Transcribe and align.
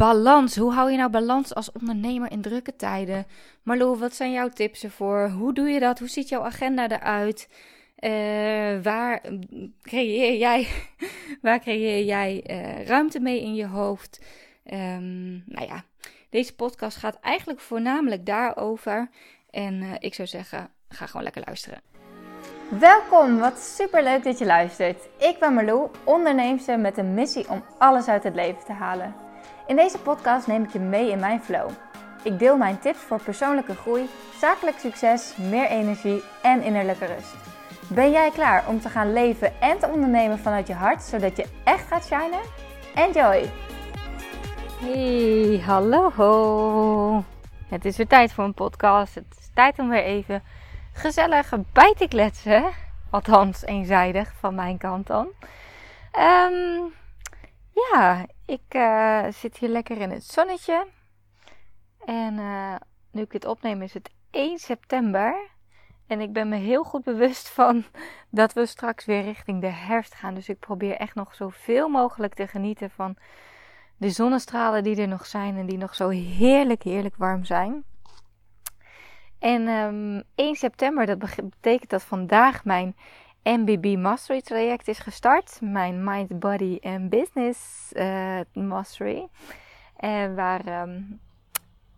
balans. 0.00 0.56
Hoe 0.56 0.72
hou 0.72 0.90
je 0.90 0.96
nou 0.96 1.10
balans 1.10 1.54
als 1.54 1.72
ondernemer 1.72 2.30
in 2.30 2.40
drukke 2.40 2.76
tijden? 2.76 3.26
Marlo, 3.62 3.96
wat 3.96 4.14
zijn 4.14 4.32
jouw 4.32 4.48
tips 4.48 4.84
ervoor? 4.84 5.28
Hoe 5.28 5.54
doe 5.54 5.68
je 5.68 5.80
dat? 5.80 5.98
Hoe 5.98 6.08
ziet 6.08 6.28
jouw 6.28 6.44
agenda 6.44 6.88
eruit? 6.88 7.48
Uh, 7.98 8.82
waar 8.82 9.22
creëer 9.82 10.36
jij, 10.36 10.68
waar 11.42 11.60
creëer 11.60 12.04
jij 12.04 12.44
uh, 12.50 12.86
ruimte 12.86 13.20
mee 13.20 13.40
in 13.40 13.54
je 13.54 13.66
hoofd? 13.66 14.20
Um, 14.64 15.42
nou 15.46 15.66
ja, 15.66 15.84
deze 16.30 16.54
podcast 16.54 16.96
gaat 16.96 17.18
eigenlijk 17.20 17.60
voornamelijk 17.60 18.26
daarover. 18.26 19.08
En 19.50 19.82
uh, 19.82 19.94
ik 19.98 20.14
zou 20.14 20.28
zeggen, 20.28 20.70
ga 20.88 21.06
gewoon 21.06 21.22
lekker 21.22 21.42
luisteren. 21.46 21.80
Welkom, 22.68 23.38
wat 23.38 23.58
super 23.58 24.02
leuk 24.02 24.24
dat 24.24 24.38
je 24.38 24.46
luistert. 24.46 25.08
Ik 25.18 25.36
ben 25.38 25.54
Marlou, 25.54 25.90
onderneemster 26.04 26.78
met 26.78 26.98
een 26.98 27.14
missie 27.14 27.48
om 27.48 27.64
alles 27.78 28.08
uit 28.08 28.22
het 28.22 28.34
leven 28.34 28.64
te 28.64 28.72
halen. 28.72 29.29
In 29.70 29.76
deze 29.76 29.98
podcast 29.98 30.46
neem 30.46 30.64
ik 30.64 30.72
je 30.72 30.78
mee 30.78 31.10
in 31.10 31.18
mijn 31.18 31.42
flow. 31.42 31.70
Ik 32.22 32.38
deel 32.38 32.56
mijn 32.56 32.78
tips 32.78 32.98
voor 32.98 33.22
persoonlijke 33.22 33.74
groei, 33.74 34.08
zakelijk 34.38 34.78
succes, 34.78 35.36
meer 35.36 35.66
energie 35.66 36.22
en 36.42 36.62
innerlijke 36.62 37.06
rust. 37.06 37.34
Ben 37.88 38.10
jij 38.10 38.30
klaar 38.30 38.68
om 38.68 38.80
te 38.80 38.88
gaan 38.88 39.12
leven 39.12 39.60
en 39.60 39.78
te 39.78 39.88
ondernemen 39.88 40.38
vanuit 40.38 40.66
je 40.66 40.74
hart, 40.74 41.02
zodat 41.02 41.36
je 41.36 41.46
echt 41.64 41.86
gaat 41.86 42.04
shinen? 42.04 42.40
Enjoy! 42.94 43.50
Hey, 44.80 45.62
hallo! 45.66 47.24
Het 47.68 47.84
is 47.84 47.96
weer 47.96 48.06
tijd 48.06 48.32
voor 48.32 48.44
een 48.44 48.54
podcast. 48.54 49.14
Het 49.14 49.36
is 49.38 49.50
tijd 49.54 49.78
om 49.78 49.88
weer 49.88 50.04
even 50.04 50.42
gezellig 50.92 51.54
bij 51.72 51.94
te 51.98 52.08
kletsen. 52.08 52.64
Althans, 53.10 53.64
eenzijdig 53.64 54.32
van 54.38 54.54
mijn 54.54 54.78
kant 54.78 55.06
dan. 55.06 55.28
Um, 56.18 56.92
ja, 57.72 58.26
ik 58.46 58.74
uh, 58.76 59.24
zit 59.30 59.56
hier 59.56 59.68
lekker 59.68 59.98
in 60.00 60.10
het 60.10 60.24
zonnetje. 60.24 60.86
En 62.04 62.34
uh, 62.38 62.74
nu 63.10 63.22
ik 63.22 63.30
dit 63.30 63.46
opneem 63.46 63.82
is 63.82 63.94
het 63.94 64.10
1 64.30 64.58
september. 64.58 65.48
En 66.06 66.20
ik 66.20 66.32
ben 66.32 66.48
me 66.48 66.56
heel 66.56 66.84
goed 66.84 67.04
bewust 67.04 67.48
van 67.48 67.84
dat 68.30 68.52
we 68.52 68.66
straks 68.66 69.04
weer 69.04 69.22
richting 69.22 69.60
de 69.60 69.66
herfst 69.66 70.14
gaan. 70.14 70.34
Dus 70.34 70.48
ik 70.48 70.58
probeer 70.58 70.96
echt 70.96 71.14
nog 71.14 71.34
zoveel 71.34 71.88
mogelijk 71.88 72.34
te 72.34 72.46
genieten 72.46 72.90
van 72.90 73.16
de 73.96 74.10
zonnestralen 74.10 74.82
die 74.82 74.96
er 75.00 75.08
nog 75.08 75.26
zijn. 75.26 75.56
En 75.56 75.66
die 75.66 75.78
nog 75.78 75.94
zo 75.94 76.08
heerlijk, 76.08 76.82
heerlijk 76.82 77.16
warm 77.16 77.44
zijn. 77.44 77.84
En 79.38 79.68
um, 79.68 80.16
ehm, 80.16 80.22
1 80.34 80.54
september, 80.54 81.06
dat 81.06 81.18
betekent 81.18 81.90
dat 81.90 82.02
vandaag 82.02 82.64
mijn 82.64 82.96
MBB 83.42 83.96
Mastery 83.96 84.40
traject 84.40 84.88
is 84.88 84.98
gestart. 84.98 85.58
Mijn 85.60 86.04
Mind, 86.04 86.38
Body 86.38 86.78
en 86.80 87.08
Business 87.08 87.90
uh, 87.92 88.40
Mastery. 88.52 89.28
En 89.96 90.34
waar 90.34 90.82
um, 90.82 91.20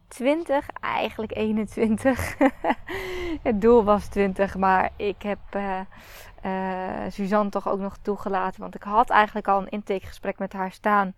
20, 0.09 0.69
eigenlijk 0.81 1.37
21. 1.37 2.39
het 3.43 3.61
doel 3.61 3.85
was 3.85 4.07
20, 4.07 4.57
maar 4.57 4.91
ik 4.97 5.23
heb 5.23 5.39
uh, 5.57 5.81
uh, 6.45 7.11
Suzanne 7.11 7.51
toch 7.51 7.69
ook 7.69 7.81
nog 7.81 7.97
toegelaten. 7.97 8.61
Want 8.61 8.75
ik 8.75 8.83
had 8.83 9.11
eigenlijk 9.11 9.49
al 9.49 9.61
een 9.61 9.69
intakegesprek 9.69 10.39
met 10.39 10.53
haar 10.53 10.73
staan. 10.73 11.15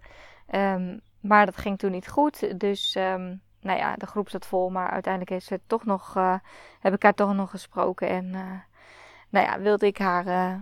Um, 0.55 1.01
maar 1.21 1.47
dat 1.47 1.57
ging 1.57 1.79
toen 1.79 1.91
niet 1.91 2.09
goed. 2.09 2.61
Dus 2.61 2.95
um, 2.95 3.41
nou 3.61 3.79
ja, 3.79 3.97
de 3.97 4.07
groep 4.07 4.29
zat 4.29 4.47
vol. 4.47 4.71
Maar 4.71 4.91
uiteindelijk 4.91 5.43
is 5.43 5.49
het 5.49 5.63
toch 5.67 5.85
nog, 5.85 6.15
heb 6.81 6.95
ik 6.95 7.03
haar 7.03 7.15
toch 7.15 7.35
nog 7.35 7.51
gesproken. 7.51 8.09
En 8.09 8.35
nou 9.35 9.47
ja, 9.47 9.61
wilde 9.61 9.87
ik 9.87 9.99
haar 9.99 10.27
uh, 10.27 10.55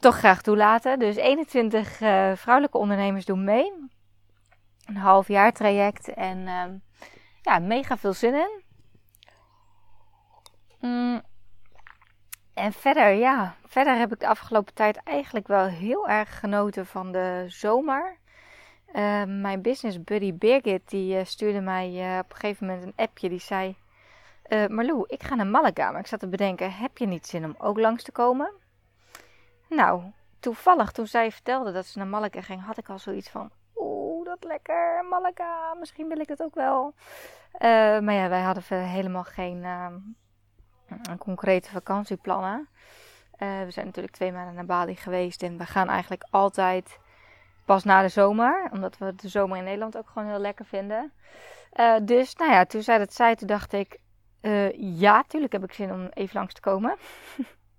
toch 0.00 0.16
graag 0.16 0.42
toelaten. 0.42 0.98
Dus 0.98 1.16
21 1.16 2.00
uh, 2.00 2.30
eh, 2.30 2.36
vrouwelijke 2.36 2.78
ondernemers 2.78 3.24
doen 3.24 3.44
mee. 3.44 3.72
Een 4.84 4.96
half 4.96 5.28
jaar 5.28 5.52
traject 5.52 6.08
en 6.08 6.38
uh, 6.38 6.64
ja, 7.42 7.58
mega 7.58 7.96
veel 7.96 8.12
zin 8.12 8.34
in. 8.34 8.62
Mm. 10.80 11.22
En 12.54 12.72
verder, 12.72 13.12
ja, 13.12 13.54
verder 13.66 13.98
heb 13.98 14.12
ik 14.12 14.20
de 14.20 14.28
afgelopen 14.28 14.74
tijd 14.74 14.96
eigenlijk 15.04 15.46
wel 15.46 15.64
heel 15.66 16.08
erg 16.08 16.38
genoten 16.38 16.86
van 16.86 17.12
de 17.12 17.44
zomer. 17.46 18.16
Uh, 18.94 19.24
mijn 19.24 19.62
business 19.62 20.04
buddy 20.04 20.34
Birgit, 20.34 20.90
die 20.90 21.24
stuurde 21.24 21.60
mij 21.60 22.18
op 22.18 22.30
een 22.30 22.36
gegeven 22.36 22.66
moment 22.66 22.84
een 22.84 23.04
appje. 23.04 23.28
Die 23.28 23.40
zei, 23.40 23.76
uh, 24.52 24.66
Marlou, 24.66 25.04
ik 25.06 25.22
ga 25.22 25.34
naar 25.34 25.46
Malaga, 25.46 25.90
maar 25.90 26.00
ik 26.00 26.06
zat 26.06 26.20
te 26.20 26.28
bedenken, 26.28 26.72
heb 26.72 26.98
je 26.98 27.06
niet 27.06 27.26
zin 27.26 27.44
om 27.44 27.54
ook 27.58 27.78
langs 27.78 28.02
te 28.02 28.12
komen? 28.12 28.52
Nou, 29.68 30.02
toevallig 30.40 30.92
toen 30.92 31.06
zij 31.06 31.32
vertelde 31.32 31.72
dat 31.72 31.86
ze 31.86 31.98
naar 31.98 32.06
Malaga 32.06 32.40
ging, 32.40 32.64
had 32.64 32.78
ik 32.78 32.88
al 32.88 32.98
zoiets 32.98 33.30
van, 33.30 33.50
oeh, 33.76 34.24
dat 34.24 34.44
lekker, 34.44 35.04
Malaga, 35.08 35.74
misschien 35.74 36.08
wil 36.08 36.18
ik 36.18 36.28
het 36.28 36.42
ook 36.42 36.54
wel. 36.54 36.94
Uh, 37.54 37.60
maar 37.98 38.12
ja, 38.12 38.28
wij 38.28 38.40
hadden 38.42 38.64
helemaal 38.84 39.24
geen 39.24 39.62
uh, 39.62 39.86
concrete 41.18 41.70
vakantieplannen. 41.70 42.68
we 43.38 43.66
zijn 43.68 43.86
natuurlijk 43.86 44.14
twee 44.14 44.32
maanden 44.32 44.54
naar 44.54 44.64
Bali 44.64 44.96
geweest 44.96 45.42
en 45.42 45.58
we 45.58 45.64
gaan 45.64 45.88
eigenlijk 45.88 46.26
altijd 46.30 46.98
pas 47.64 47.84
na 47.84 48.02
de 48.02 48.08
zomer, 48.08 48.68
omdat 48.72 48.98
we 48.98 49.14
de 49.14 49.28
zomer 49.28 49.56
in 49.56 49.64
Nederland 49.64 49.96
ook 49.96 50.08
gewoon 50.08 50.28
heel 50.28 50.38
lekker 50.38 50.64
vinden. 50.64 51.12
dus 52.02 52.34
nou 52.34 52.52
ja, 52.52 52.64
toen 52.64 52.82
zij 52.82 52.98
dat 52.98 53.12
zei, 53.12 53.34
toen 53.34 53.46
dacht 53.46 53.72
ik, 53.72 54.00
uh, 54.42 54.98
ja, 54.98 55.22
tuurlijk 55.22 55.52
heb 55.52 55.64
ik 55.64 55.72
zin 55.72 55.92
om 55.92 56.08
even 56.14 56.36
langs 56.36 56.54
te 56.54 56.60
komen. 56.60 56.96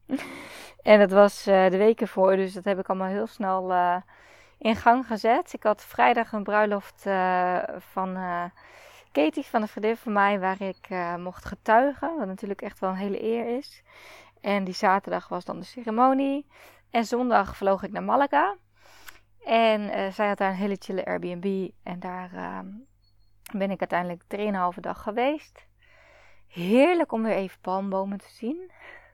en 0.81 0.99
dat 0.99 1.11
was 1.11 1.47
uh, 1.47 1.69
de 1.69 1.77
weken 1.77 2.07
voor, 2.07 2.35
dus 2.35 2.53
dat 2.53 2.63
heb 2.63 2.79
ik 2.79 2.89
allemaal 2.89 3.07
heel 3.07 3.27
snel 3.27 3.71
uh, 3.71 3.95
in 4.57 4.75
gang 4.75 5.07
gezet. 5.07 5.53
Ik 5.53 5.63
had 5.63 5.83
vrijdag 5.83 6.31
een 6.31 6.43
bruiloft 6.43 7.01
van 7.77 8.17
Katie, 9.11 9.45
van 9.45 9.61
een 9.61 9.67
vriendin 9.67 9.97
van 9.97 10.13
mij, 10.13 10.39
waar 10.39 10.61
ik 10.61 10.87
mocht 11.17 11.45
getuigen. 11.45 12.17
Wat 12.17 12.27
natuurlijk 12.27 12.61
echt 12.61 12.79
wel 12.79 12.89
een 12.89 12.95
hele 12.95 13.23
eer 13.23 13.57
is. 13.57 13.83
En 14.41 14.63
die 14.63 14.73
zaterdag 14.73 15.27
was 15.27 15.45
dan 15.45 15.59
de 15.59 15.65
ceremonie. 15.65 16.47
En 16.89 17.05
zondag 17.05 17.57
vloog 17.57 17.83
ik 17.83 17.91
naar 17.91 18.03
Malaga. 18.03 18.55
En 19.45 20.13
zij 20.13 20.27
had 20.27 20.37
daar 20.37 20.49
een 20.49 20.55
hele 20.55 20.77
chille 20.79 21.05
Airbnb. 21.05 21.69
En 21.83 21.99
daar 21.99 22.29
ben 23.53 23.71
ik 23.71 23.79
uiteindelijk 23.79 24.23
3,5 24.75 24.79
dag 24.79 25.01
geweest 25.01 25.65
heerlijk 26.53 27.11
om 27.11 27.23
weer 27.23 27.35
even 27.35 27.59
palmbomen 27.61 28.17
te 28.17 28.29
zien. 28.29 28.71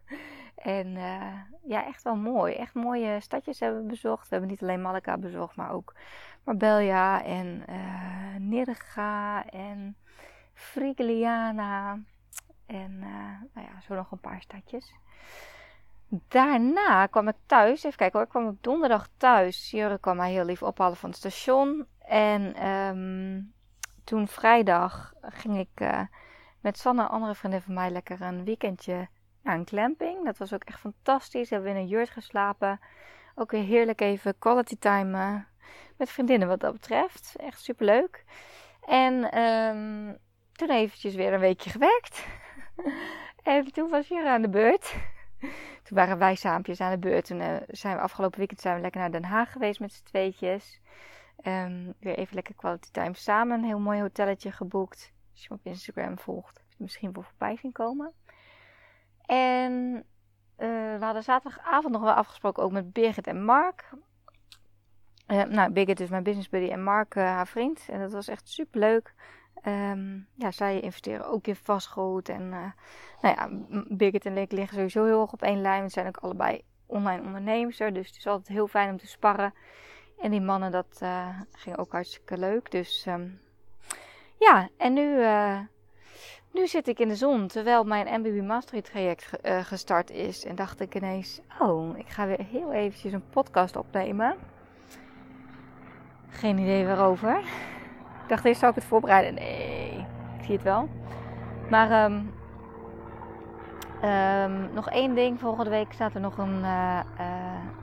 En 0.55 0.87
uh, 0.87 1.33
ja, 1.63 1.85
echt 1.85 2.03
wel 2.03 2.15
mooi. 2.15 2.53
Echt 2.53 2.73
mooie 2.73 3.19
stadjes 3.19 3.59
hebben 3.59 3.81
we 3.81 3.87
bezocht. 3.87 4.23
We 4.23 4.27
hebben 4.29 4.49
niet 4.49 4.61
alleen 4.61 4.81
Malaga 4.81 5.17
bezocht, 5.17 5.55
maar 5.55 5.71
ook 5.71 5.93
Marbella 6.43 7.23
en 7.23 7.63
uh, 7.69 8.35
Nirga 8.37 9.45
en 9.49 9.97
Frigiliana. 10.53 11.99
En 12.65 12.91
uh, 12.91 13.41
nou 13.53 13.67
ja, 13.67 13.81
zo 13.81 13.95
nog 13.95 14.11
een 14.11 14.19
paar 14.19 14.41
stadjes. 14.41 14.93
Daarna 16.07 17.05
kwam 17.05 17.27
ik 17.27 17.35
thuis. 17.45 17.83
Even 17.83 17.97
kijken 17.97 18.17
hoor. 18.17 18.27
Ik 18.27 18.33
kwam 18.33 18.47
op 18.47 18.63
donderdag 18.63 19.07
thuis. 19.17 19.71
Jurre 19.71 19.99
kwam 19.99 20.15
mij 20.15 20.31
heel 20.31 20.45
lief 20.45 20.63
ophalen 20.63 20.97
van 20.97 21.09
het 21.09 21.17
station. 21.17 21.85
En 21.99 22.67
um, 22.67 23.53
toen 24.03 24.27
vrijdag 24.27 25.13
ging 25.21 25.57
ik 25.57 26.07
met 26.61 26.77
Sanne, 26.77 27.01
een 27.01 27.07
andere 27.07 27.35
vriendin 27.35 27.61
van 27.61 27.73
mij, 27.73 27.89
lekker 27.89 28.21
een 28.21 28.43
weekendje 28.43 29.07
naar 29.41 29.55
een. 29.71 30.23
Dat 30.23 30.37
was 30.37 30.53
ook 30.53 30.63
echt 30.63 30.79
fantastisch. 30.79 31.49
We 31.49 31.55
hebben 31.55 31.73
in 31.73 31.77
een 31.77 31.87
jurt 31.87 32.09
geslapen. 32.09 32.79
Ook 33.35 33.51
weer 33.51 33.63
heerlijk 33.63 34.01
even 34.01 34.39
quality 34.39 34.77
time 34.79 35.17
uh, 35.17 35.35
met 35.97 36.09
vriendinnen 36.09 36.47
wat 36.47 36.59
dat 36.59 36.73
betreft. 36.73 37.35
Echt 37.37 37.61
super 37.61 37.85
leuk. 37.85 38.23
En 38.87 39.39
um, 39.39 40.17
toen 40.51 40.69
eventjes 40.69 41.15
weer 41.15 41.33
een 41.33 41.39
weekje 41.39 41.69
gewerkt. 41.69 42.25
en 43.43 43.71
toen 43.71 43.89
was 43.89 44.07
Jura 44.07 44.33
aan 44.33 44.41
de 44.41 44.49
beurt. 44.49 44.95
toen 45.83 45.97
waren 45.97 46.17
wij 46.17 46.35
saampjes 46.35 46.81
aan 46.81 46.91
de 46.91 46.97
beurt. 46.97 47.25
Toen 47.25 47.39
uh, 47.39 47.55
zijn 47.67 47.95
we 47.95 48.01
afgelopen 48.01 48.37
weekend 48.37 48.61
zijn 48.61 48.75
we 48.75 48.81
lekker 48.81 49.01
naar 49.01 49.11
Den 49.11 49.23
Haag 49.23 49.51
geweest 49.51 49.79
met 49.79 49.93
z'n 49.93 50.03
tweetjes. 50.03 50.81
Um, 51.43 51.93
weer 51.99 52.17
even 52.17 52.35
lekker 52.35 52.55
quality 52.55 52.89
time 52.91 53.15
samen. 53.15 53.57
Een 53.57 53.65
heel 53.65 53.79
mooi 53.79 54.01
hotelletje 54.01 54.51
geboekt. 54.51 55.11
Als 55.39 55.47
je 55.47 55.53
me 55.53 55.59
op 55.63 55.71
Instagram 55.73 56.19
volgt, 56.19 56.63
misschien 56.77 57.11
wel 57.11 57.23
voorbij 57.23 57.57
zien 57.57 57.71
komen. 57.71 58.13
En 59.25 59.95
uh, 60.57 60.97
we 60.97 61.05
hadden 61.05 61.23
zaterdagavond 61.23 61.93
nog 61.93 62.01
wel 62.01 62.13
afgesproken 62.13 62.63
ook 62.63 62.71
met 62.71 62.93
Birgit 62.93 63.27
en 63.27 63.43
Mark. 63.43 63.89
Uh, 65.27 65.43
nou, 65.43 65.71
Birgit 65.71 65.99
is 65.99 66.09
mijn 66.09 66.23
business 66.23 66.49
buddy 66.49 66.69
en 66.69 66.83
Mark 66.83 67.15
uh, 67.15 67.23
haar 67.23 67.47
vriend. 67.47 67.85
En 67.89 67.99
dat 67.99 68.11
was 68.11 68.27
echt 68.27 68.49
super 68.49 68.79
leuk. 68.79 69.13
Um, 69.63 70.27
ja, 70.35 70.51
zij 70.51 70.79
investeren 70.79 71.25
ook 71.25 71.47
in 71.47 71.55
vastgoed. 71.55 72.29
En 72.29 72.49
nou 72.49 72.71
ja, 73.21 73.49
Birgit 73.87 74.25
en 74.25 74.37
ik 74.37 74.51
liggen 74.51 74.75
sowieso 74.75 75.05
heel 75.05 75.21
erg 75.21 75.33
op 75.33 75.41
één 75.41 75.61
lijn. 75.61 75.83
We 75.83 75.89
zijn 75.89 76.07
ook 76.07 76.17
allebei 76.17 76.61
online 76.85 77.23
ondernemers. 77.23 77.77
Dus 77.77 78.07
het 78.07 78.17
is 78.17 78.27
altijd 78.27 78.47
heel 78.47 78.67
fijn 78.67 78.89
om 78.89 78.97
te 78.97 79.07
sparren. 79.07 79.53
En 80.21 80.31
die 80.31 80.41
mannen, 80.41 80.71
dat 80.71 81.01
ging 81.51 81.77
ook 81.77 81.91
hartstikke 81.91 82.37
leuk. 82.37 82.71
Dus 82.71 83.05
um, 83.05 83.39
ja, 84.39 84.69
en 84.77 84.93
nu, 84.93 85.19
uh, 85.19 85.59
nu 86.51 86.67
zit 86.67 86.87
ik 86.87 86.99
in 86.99 87.07
de 87.07 87.15
zon 87.15 87.47
terwijl 87.47 87.83
mijn 87.83 88.19
MBB 88.19 88.41
Mastery 88.41 88.81
traject 88.81 89.29
uh, 89.43 89.59
gestart 89.59 90.11
is. 90.11 90.45
En 90.45 90.55
dacht 90.55 90.79
ik 90.79 90.95
ineens, 90.95 91.41
oh, 91.59 91.97
ik 91.97 92.07
ga 92.07 92.25
weer 92.25 92.45
heel 92.51 92.71
eventjes 92.71 93.13
een 93.13 93.29
podcast 93.29 93.75
opnemen. 93.75 94.35
Geen 96.29 96.57
idee 96.57 96.85
waarover. 96.85 97.37
Ik 98.23 98.29
dacht 98.35 98.45
eerst 98.45 98.59
zou 98.59 98.71
ik 98.71 98.77
het 98.77 98.87
voorbereiden. 98.87 99.33
Nee, 99.33 100.05
ik 100.37 100.43
zie 100.43 100.53
het 100.53 100.63
wel. 100.63 100.89
Maar 101.69 101.91
ehm, 101.91 102.21
ehm, 104.01 104.73
nog 104.73 104.89
één 104.89 105.15
ding. 105.15 105.39
Volgende 105.39 105.69
week 105.69 105.93
staat 105.93 106.13
er 106.13 106.21
nog 106.21 106.37
een 106.37 106.59
uh, 106.59 106.99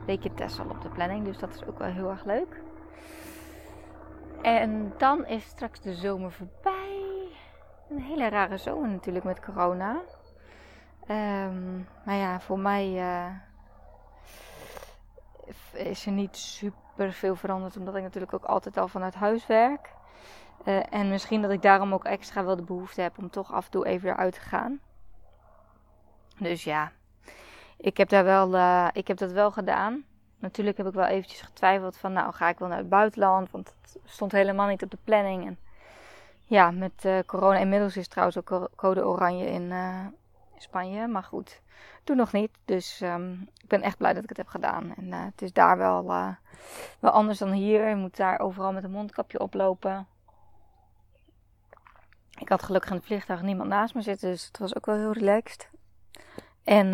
weekje 0.05 0.33
Tessel 0.33 0.65
op 0.69 0.81
de 0.81 0.89
planning. 0.89 1.25
Dus 1.25 1.37
dat 1.37 1.53
is 1.53 1.65
ook 1.65 1.79
wel 1.79 1.87
heel 1.87 2.09
erg 2.09 2.25
leuk. 2.25 2.61
En 4.41 4.93
dan 4.97 5.25
is 5.25 5.43
straks 5.43 5.79
de 5.81 5.93
zomer 5.93 6.31
voorbij. 6.31 7.27
Een 7.89 8.01
hele 8.01 8.29
rare 8.29 8.57
zomer 8.57 8.89
natuurlijk 8.89 9.25
met 9.25 9.45
corona. 9.45 10.01
Um, 11.09 11.87
maar 12.05 12.15
ja, 12.15 12.39
voor 12.39 12.59
mij 12.59 12.87
uh, 12.87 13.31
is 15.73 16.05
er 16.05 16.11
niet 16.11 16.37
super 16.37 17.13
veel 17.13 17.35
veranderd. 17.35 17.77
Omdat 17.77 17.95
ik 17.95 18.03
natuurlijk 18.03 18.33
ook 18.33 18.45
altijd 18.45 18.77
al 18.77 18.87
vanuit 18.87 19.15
huis 19.15 19.47
werk. 19.47 19.95
Uh, 20.65 20.93
en 20.93 21.09
misschien 21.09 21.41
dat 21.41 21.51
ik 21.51 21.61
daarom 21.61 21.93
ook 21.93 22.05
extra 22.05 22.43
wel 22.43 22.55
de 22.55 22.63
behoefte 22.63 23.01
heb 23.01 23.17
om 23.17 23.29
toch 23.29 23.53
af 23.53 23.65
en 23.65 23.71
toe 23.71 23.85
even 23.85 24.09
eruit 24.09 24.33
te 24.33 24.39
gaan. 24.39 24.79
Dus 26.39 26.63
ja, 26.63 26.91
ik 27.77 27.97
heb, 27.97 28.09
daar 28.09 28.23
wel, 28.23 28.53
uh, 28.53 28.87
ik 28.93 29.07
heb 29.07 29.17
dat 29.17 29.31
wel 29.31 29.51
gedaan. 29.51 30.05
Natuurlijk 30.39 30.77
heb 30.77 30.87
ik 30.87 30.93
wel 30.93 31.05
eventjes 31.05 31.41
getwijfeld 31.41 31.97
van, 31.97 32.13
nou 32.13 32.33
ga 32.33 32.49
ik 32.49 32.59
wel 32.59 32.67
naar 32.67 32.77
het 32.77 32.89
buitenland, 32.89 33.51
want 33.51 33.75
het 33.81 33.97
stond 34.05 34.31
helemaal 34.31 34.67
niet 34.67 34.83
op 34.83 34.91
de 34.91 34.97
planning. 35.03 35.45
En 35.45 35.57
ja, 36.43 36.71
met 36.71 37.05
uh, 37.05 37.19
corona 37.25 37.57
inmiddels 37.57 37.97
is 37.97 38.07
trouwens 38.07 38.37
ook 38.37 38.69
code 38.75 39.05
oranje 39.07 39.45
in, 39.45 39.61
uh, 39.61 40.05
Spanje, 40.57 41.07
maar 41.07 41.23
goed, 41.23 41.61
doe 42.03 42.15
nog 42.15 42.31
niet. 42.31 42.51
Dus 42.65 43.01
um, 43.01 43.49
ik 43.61 43.67
ben 43.67 43.81
echt 43.81 43.97
blij 43.97 44.13
dat 44.13 44.23
ik 44.23 44.29
het 44.29 44.37
heb 44.37 44.47
gedaan. 44.47 44.95
En 44.95 45.05
uh, 45.05 45.23
het 45.23 45.41
is 45.41 45.53
daar 45.53 45.77
wel, 45.77 46.05
wel 46.99 47.11
anders 47.11 47.39
dan 47.39 47.51
hier. 47.51 47.87
Je 47.89 47.95
moet 47.95 48.17
daar 48.17 48.39
overal 48.39 48.73
met 48.73 48.83
een 48.83 48.91
mondkapje 48.91 49.39
oplopen. 49.39 50.07
Ik 52.39 52.49
had 52.49 52.63
gelukkig 52.63 52.89
in 52.89 52.95
het 52.95 53.05
vliegtuig 53.05 53.41
niemand 53.41 53.69
naast 53.69 53.93
me 53.93 54.01
zitten, 54.01 54.29
dus 54.29 54.45
het 54.45 54.57
was 54.57 54.75
ook 54.75 54.85
wel 54.85 54.95
heel 54.95 55.11
relaxed. 55.11 55.69
En 56.63 56.89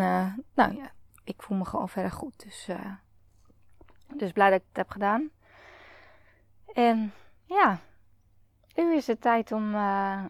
nou 0.54 0.76
ja, 0.76 0.90
ik 1.24 1.42
voel 1.42 1.56
me 1.56 1.64
gewoon 1.64 1.88
verder 1.88 2.12
goed. 2.12 2.42
Dus 2.42 2.68
dus 4.16 4.32
blij 4.32 4.50
dat 4.50 4.60
ik 4.60 4.66
het 4.68 4.76
heb 4.76 4.90
gedaan. 4.90 5.30
En 6.72 7.12
ja, 7.44 7.78
nu 8.74 8.94
is 8.94 9.06
het 9.06 9.20
tijd 9.20 9.52
om 9.52 9.74
uh, 9.74 10.24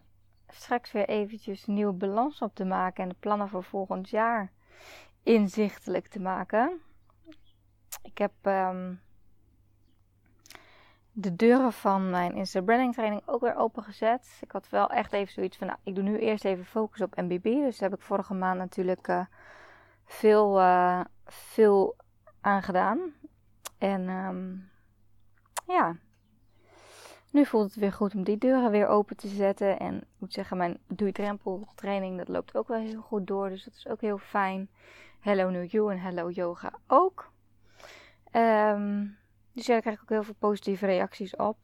straks 0.48 0.92
weer 0.92 1.08
eventjes 1.08 1.66
een 1.66 1.74
nieuwe 1.74 1.92
balans 1.92 2.42
op 2.42 2.54
te 2.54 2.64
maken 2.64 3.02
en 3.02 3.08
de 3.08 3.16
plannen 3.20 3.48
voor 3.48 3.64
volgend 3.64 4.08
jaar 4.08 4.52
inzichtelijk 5.22 6.06
te 6.06 6.20
maken. 6.20 6.80
Ik 8.02 8.18
heb 8.18 8.32
um, 8.42 9.00
de 11.12 11.36
deuren 11.36 11.72
van 11.72 12.10
mijn 12.10 12.34
Insta 12.34 12.60
Branding 12.60 12.94
training 12.94 13.22
ook 13.26 13.40
weer 13.40 13.56
opengezet. 13.56 14.38
Ik 14.40 14.52
had 14.52 14.68
wel 14.68 14.90
echt 14.90 15.12
even 15.12 15.32
zoiets 15.32 15.56
van, 15.56 15.66
nou, 15.66 15.78
ik 15.82 15.94
doe 15.94 16.04
nu 16.04 16.18
eerst 16.18 16.44
even 16.44 16.64
focus 16.64 17.00
op 17.00 17.16
MBB. 17.16 17.44
Dus 17.44 17.78
daar 17.78 17.90
heb 17.90 17.98
ik 17.98 18.04
vorige 18.04 18.34
maand 18.34 18.58
natuurlijk 18.58 19.08
uh, 19.08 19.24
veel, 20.04 20.60
uh, 20.60 21.00
veel 21.26 21.96
aan 22.40 22.62
gedaan. 22.62 23.12
En 23.84 24.08
um, 24.08 24.70
ja, 25.66 25.96
nu 27.30 27.46
voelt 27.46 27.64
het 27.64 27.74
weer 27.74 27.92
goed 27.92 28.14
om 28.14 28.22
die 28.22 28.38
deuren 28.38 28.70
weer 28.70 28.86
open 28.86 29.16
te 29.16 29.28
zetten. 29.28 29.78
En 29.78 29.96
ik 29.96 30.06
moet 30.18 30.32
zeggen, 30.32 30.56
mijn 30.56 30.78
doe 30.86 31.12
drempel 31.12 31.68
training, 31.74 32.18
dat 32.18 32.28
loopt 32.28 32.56
ook 32.56 32.68
wel 32.68 32.78
heel 32.78 33.00
goed 33.00 33.26
door. 33.26 33.48
Dus 33.48 33.64
dat 33.64 33.74
is 33.74 33.88
ook 33.88 34.00
heel 34.00 34.18
fijn. 34.18 34.70
Hello 35.20 35.50
New 35.50 35.70
You 35.70 35.92
en 35.92 36.00
Hello 36.00 36.30
Yoga 36.30 36.72
ook. 36.86 37.32
Um, 38.32 39.18
dus 39.52 39.66
daar 39.66 39.80
krijg 39.80 39.96
ik 39.96 40.02
ook 40.02 40.08
heel 40.08 40.22
veel 40.22 40.34
positieve 40.38 40.86
reacties 40.86 41.36
op. 41.36 41.56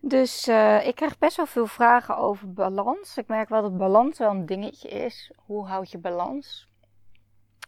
Dus 0.00 0.48
uh, 0.48 0.86
ik 0.86 0.94
krijg 0.94 1.18
best 1.18 1.36
wel 1.36 1.46
veel 1.46 1.66
vragen 1.66 2.16
over 2.16 2.52
balans. 2.52 3.18
Ik 3.18 3.26
merk 3.26 3.48
wel 3.48 3.62
dat 3.62 3.76
balans 3.76 4.18
wel 4.18 4.30
een 4.30 4.46
dingetje 4.46 4.88
is. 4.88 5.32
Hoe 5.36 5.66
houd 5.66 5.90
je 5.90 5.98
balans 5.98 6.68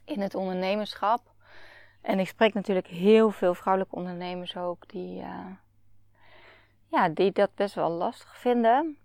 in 0.04 0.20
het 0.20 0.34
ondernemerschap? 0.34 1.34
En 2.06 2.18
ik 2.18 2.28
spreek 2.28 2.54
natuurlijk 2.54 2.86
heel 2.86 3.30
veel 3.30 3.54
vrouwelijke 3.54 3.96
ondernemers 3.96 4.56
ook 4.56 4.88
die, 4.88 5.20
uh, 5.20 5.46
ja, 6.86 7.08
die 7.08 7.32
dat 7.32 7.54
best 7.54 7.74
wel 7.74 7.90
lastig 7.90 8.38
vinden. 8.38 8.96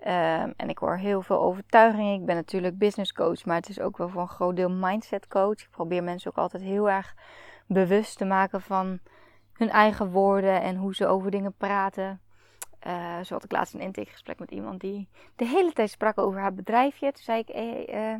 Um, 0.00 0.52
en 0.56 0.68
ik 0.68 0.78
hoor 0.78 0.96
heel 0.96 1.22
veel 1.22 1.42
overtuigingen. 1.42 2.14
Ik 2.14 2.26
ben 2.26 2.34
natuurlijk 2.34 2.78
business 2.78 3.12
coach, 3.12 3.44
maar 3.44 3.56
het 3.56 3.68
is 3.68 3.80
ook 3.80 3.96
wel 3.96 4.08
voor 4.08 4.20
een 4.20 4.28
groot 4.28 4.56
deel 4.56 4.70
mindset 4.70 5.28
coach. 5.28 5.60
Ik 5.60 5.70
probeer 5.70 6.02
mensen 6.02 6.30
ook 6.30 6.36
altijd 6.36 6.62
heel 6.62 6.90
erg 6.90 7.14
bewust 7.66 8.18
te 8.18 8.24
maken 8.24 8.60
van 8.60 8.98
hun 9.52 9.70
eigen 9.70 10.10
woorden 10.10 10.62
en 10.62 10.76
hoe 10.76 10.94
ze 10.94 11.06
over 11.06 11.30
dingen 11.30 11.54
praten. 11.56 12.20
Uh, 12.86 13.20
zo 13.20 13.34
had 13.34 13.44
ik 13.44 13.52
laatst 13.52 13.74
een 13.74 13.80
intakegesprek 13.80 14.38
met 14.38 14.50
iemand 14.50 14.80
die 14.80 15.08
de 15.36 15.46
hele 15.46 15.72
tijd 15.72 15.90
sprak 15.90 16.18
over 16.18 16.40
haar 16.40 16.54
bedrijfje. 16.54 17.12
Toen 17.12 17.22
zei 17.22 17.44
ik, 17.46 17.56
uh, 17.94 18.14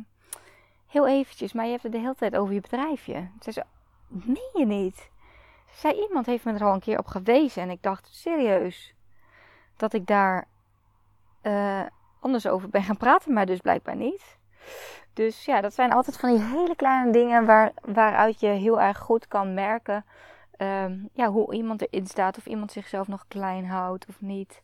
heel 0.87 1.07
eventjes, 1.07 1.53
maar 1.53 1.65
je 1.65 1.71
hebt 1.71 1.83
het 1.83 1.91
de 1.91 1.97
hele 1.97 2.15
tijd 2.15 2.35
over 2.35 2.53
je 2.53 2.61
bedrijfje. 2.61 3.13
Toen 3.13 3.53
zei 3.53 3.55
ze, 3.55 3.63
meen 4.25 4.49
je 4.53 4.65
niet? 4.65 5.11
Zij 5.71 5.93
iemand 5.93 6.25
heeft 6.25 6.45
me 6.45 6.53
er 6.53 6.63
al 6.63 6.73
een 6.73 6.79
keer 6.79 6.99
op 6.99 7.07
gewezen 7.07 7.61
en 7.61 7.69
ik 7.69 7.81
dacht 7.81 8.07
serieus 8.11 8.95
dat 9.77 9.93
ik 9.93 10.07
daar 10.07 10.47
uh, 11.43 11.81
anders 12.19 12.47
over 12.47 12.69
ben 12.69 12.83
gaan 12.83 12.97
praten, 12.97 13.33
maar 13.33 13.45
dus 13.45 13.59
blijkbaar 13.59 13.95
niet. 13.95 14.37
Dus 15.13 15.45
ja, 15.45 15.61
dat 15.61 15.73
zijn 15.73 15.91
altijd 15.91 16.17
van 16.17 16.29
die 16.29 16.43
hele 16.43 16.75
kleine 16.75 17.11
dingen 17.11 17.45
waar, 17.45 17.71
waaruit 17.81 18.39
je 18.39 18.47
heel 18.47 18.81
erg 18.81 18.97
goed 18.97 19.27
kan 19.27 19.53
merken 19.53 20.05
um, 20.57 21.09
ja, 21.13 21.29
hoe 21.29 21.53
iemand 21.53 21.81
erin 21.81 22.07
staat, 22.07 22.37
of 22.37 22.45
iemand 22.45 22.71
zichzelf 22.71 23.07
nog 23.07 23.25
klein 23.27 23.65
houdt 23.65 24.05
of 24.07 24.21
niet. 24.21 24.61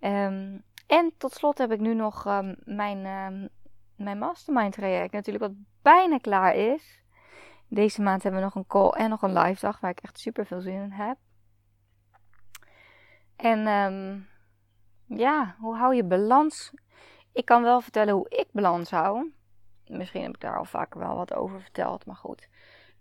Um, 0.00 0.62
en 0.86 1.12
tot 1.18 1.32
slot 1.32 1.58
heb 1.58 1.72
ik 1.72 1.80
nu 1.80 1.94
nog 1.94 2.26
um, 2.26 2.56
mijn, 2.64 3.02
mijn 3.96 4.18
mastermind 4.18 4.72
traject, 4.72 5.12
natuurlijk 5.12 5.44
wat 5.44 5.54
bijna 5.82 6.18
klaar 6.18 6.54
is. 6.54 7.01
Deze 7.74 8.02
maand 8.02 8.22
hebben 8.22 8.40
we 8.40 8.46
nog 8.46 8.54
een 8.54 8.66
call 8.66 8.90
en 8.90 9.10
nog 9.10 9.22
een 9.22 9.38
live 9.38 9.60
dag 9.60 9.80
waar 9.80 9.90
ik 9.90 10.00
echt 10.00 10.18
super 10.18 10.46
veel 10.46 10.60
zin 10.60 10.82
in 10.82 10.90
heb. 10.90 11.16
En 13.36 13.66
um, 13.66 14.28
ja, 15.06 15.56
hoe 15.58 15.76
hou 15.76 15.94
je 15.94 16.04
balans? 16.04 16.72
Ik 17.32 17.44
kan 17.44 17.62
wel 17.62 17.80
vertellen 17.80 18.14
hoe 18.14 18.28
ik 18.28 18.46
balans 18.50 18.90
hou. 18.90 19.32
Misschien 19.86 20.22
heb 20.22 20.34
ik 20.34 20.40
daar 20.40 20.58
al 20.58 20.64
vaker 20.64 21.00
wel 21.00 21.16
wat 21.16 21.34
over 21.34 21.60
verteld, 21.60 22.06
maar 22.06 22.16
goed. 22.16 22.48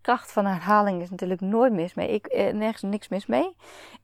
Kracht 0.02 0.32
van 0.32 0.46
herhaling 0.46 1.02
is 1.02 1.10
natuurlijk 1.10 1.42
nooit 1.42 1.74
mis 1.74 1.94
mee. 1.94 2.10
Ik, 2.10 2.26
eh, 2.26 2.54
nergens 2.54 2.82
niks 2.82 3.08
mis 3.08 3.26
mee. 3.26 3.56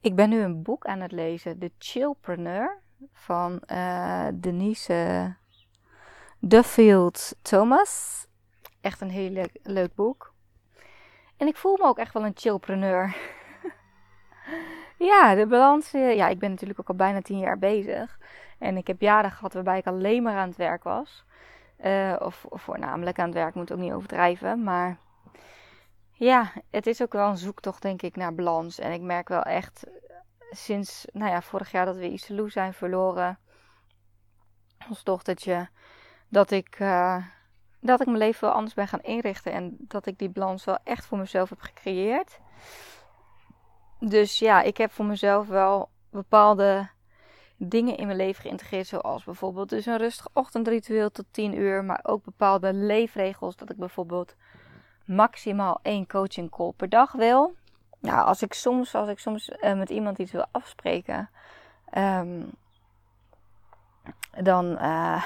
Ik 0.01 0.15
ben 0.15 0.29
nu 0.29 0.41
een 0.41 0.63
boek 0.63 0.85
aan 0.85 0.99
het 0.99 1.11
lezen, 1.11 1.59
The 1.59 1.71
Chillpreneur 1.77 2.81
van 3.13 3.61
uh, 3.71 4.27
Denise 4.33 5.35
Duffield 6.39 7.35
Thomas. 7.41 8.25
Echt 8.81 9.01
een 9.01 9.09
heel 9.09 9.45
leuk 9.63 9.95
boek. 9.95 10.35
En 11.37 11.47
ik 11.47 11.55
voel 11.57 11.77
me 11.77 11.83
ook 11.83 11.97
echt 11.97 12.13
wel 12.13 12.25
een 12.25 12.35
chillpreneur. 12.35 13.15
ja, 15.09 15.35
de 15.35 15.47
balans. 15.47 15.93
Eh, 15.93 16.15
ja, 16.15 16.27
ik 16.27 16.39
ben 16.39 16.49
natuurlijk 16.49 16.79
ook 16.79 16.87
al 16.87 16.95
bijna 16.95 17.21
tien 17.21 17.39
jaar 17.39 17.59
bezig. 17.59 18.17
En 18.59 18.77
ik 18.77 18.87
heb 18.87 19.01
jaren 19.01 19.31
gehad 19.31 19.53
waarbij 19.53 19.77
ik 19.77 19.87
alleen 19.87 20.23
maar 20.23 20.37
aan 20.37 20.47
het 20.47 20.57
werk 20.57 20.83
was. 20.83 21.25
Uh, 21.85 22.15
of, 22.19 22.45
voornamelijk 22.49 23.19
aan 23.19 23.25
het 23.25 23.33
werk, 23.33 23.55
moet 23.55 23.71
ook 23.71 23.77
niet 23.77 23.91
overdrijven. 23.91 24.63
Maar 24.63 24.97
ja, 26.11 26.51
het 26.69 26.87
is 26.87 27.01
ook 27.01 27.13
wel 27.13 27.29
een 27.29 27.37
zoektocht, 27.37 27.81
denk 27.81 28.01
ik, 28.01 28.15
naar 28.15 28.35
balans. 28.35 28.79
En 28.79 28.91
ik 28.91 29.01
merk 29.01 29.27
wel 29.27 29.41
echt 29.41 29.83
sinds, 30.49 31.05
nou 31.13 31.31
ja, 31.31 31.41
vorig 31.41 31.71
jaar 31.71 31.85
dat 31.85 31.95
we 31.95 32.09
Iselou 32.11 32.49
zijn 32.49 32.73
verloren. 32.73 33.39
Ons 34.89 35.03
dochtertje. 35.03 35.69
Dat 36.29 36.51
ik. 36.51 36.79
Uh, 36.79 37.25
dat 37.87 37.99
ik 38.01 38.05
mijn 38.05 38.17
leven 38.17 38.47
wel 38.47 38.55
anders 38.55 38.73
ben 38.73 38.87
gaan 38.87 39.01
inrichten. 39.01 39.51
En 39.51 39.75
dat 39.79 40.05
ik 40.05 40.17
die 40.17 40.29
balans 40.29 40.65
wel 40.65 40.77
echt 40.83 41.05
voor 41.05 41.17
mezelf 41.17 41.49
heb 41.49 41.61
gecreëerd. 41.61 42.39
Dus 43.99 44.39
ja, 44.39 44.61
ik 44.61 44.77
heb 44.77 44.91
voor 44.91 45.05
mezelf 45.05 45.47
wel 45.47 45.89
bepaalde 46.09 46.89
dingen 47.57 47.97
in 47.97 48.05
mijn 48.05 48.17
leven 48.17 48.41
geïntegreerd. 48.41 48.87
Zoals 48.87 49.23
bijvoorbeeld 49.23 49.69
dus 49.69 49.85
een 49.85 49.97
rustig 49.97 50.27
ochtendritueel 50.33 51.11
tot 51.11 51.25
10 51.31 51.57
uur. 51.57 51.83
Maar 51.83 51.99
ook 52.03 52.23
bepaalde 52.23 52.73
leefregels. 52.73 53.55
Dat 53.55 53.69
ik 53.69 53.77
bijvoorbeeld 53.77 54.35
maximaal 55.05 55.79
één 55.81 56.07
coaching 56.07 56.49
call 56.49 56.73
per 56.75 56.89
dag 56.89 57.11
wil. 57.11 57.55
Nou, 57.99 58.25
als 58.25 58.41
ik 58.41 58.53
soms, 58.53 58.95
als 58.95 59.09
ik 59.09 59.19
soms 59.19 59.49
uh, 59.49 59.73
met 59.73 59.89
iemand 59.89 60.17
iets 60.17 60.31
wil 60.31 60.45
afspreken. 60.51 61.29
Um, 61.97 62.51
dan... 64.43 64.65
Uh, 64.65 65.23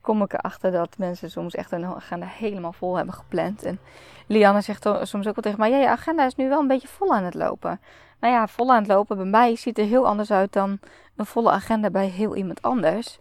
kom 0.00 0.22
ik 0.22 0.32
erachter 0.32 0.70
dat 0.70 0.98
mensen 0.98 1.30
soms 1.30 1.54
echt 1.54 1.70
hun 1.70 1.84
agenda 1.84 2.26
helemaal 2.26 2.72
vol 2.72 2.96
hebben 2.96 3.14
gepland. 3.14 3.62
En 3.62 3.78
Lianne 4.26 4.60
zegt 4.60 4.88
soms 5.02 5.26
ook 5.26 5.34
wel 5.34 5.42
tegen 5.42 5.58
mij: 5.58 5.70
Ja, 5.70 5.78
je 5.78 5.88
agenda 5.88 6.24
is 6.24 6.34
nu 6.34 6.48
wel 6.48 6.60
een 6.60 6.66
beetje 6.66 6.88
vol 6.88 7.14
aan 7.14 7.24
het 7.24 7.34
lopen. 7.34 7.80
Nou 8.20 8.34
ja, 8.34 8.46
vol 8.46 8.72
aan 8.72 8.78
het 8.78 8.86
lopen 8.86 9.16
bij 9.16 9.26
mij 9.26 9.56
ziet 9.56 9.78
er 9.78 9.84
heel 9.84 10.06
anders 10.06 10.30
uit 10.30 10.52
dan 10.52 10.78
een 11.16 11.26
volle 11.26 11.50
agenda 11.50 11.90
bij 11.90 12.06
heel 12.06 12.36
iemand 12.36 12.62
anders. 12.62 13.18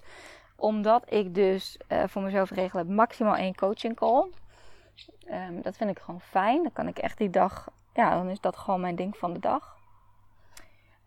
Omdat 0.56 1.14
ik 1.14 1.36
dus 1.36 1.78
uh, 1.90 2.04
voor 2.08 2.22
mezelf 2.22 2.50
regel 2.50 2.80
heb 2.80 2.88
maximaal 2.88 3.36
één 3.36 3.56
coaching 3.56 3.96
call. 3.96 4.28
Um, 5.32 5.62
dat 5.62 5.78
vind 5.78 5.90
ik 5.90 6.00
gewoon 6.00 6.22
fijn. 6.22 6.64
Dan 6.64 6.72
kan 6.72 6.88
ik 6.88 6.98
echt 6.98 7.18
die 7.18 7.30
dag, 7.30 7.68
ja, 7.94 8.16
dan 8.16 8.30
is 8.30 8.40
dat 8.40 8.58
gewoon 8.58 8.82
mijn 8.82 8.96
ding 8.96 9.18
van 9.18 9.34
de 9.34 9.40
dag. 9.40 9.78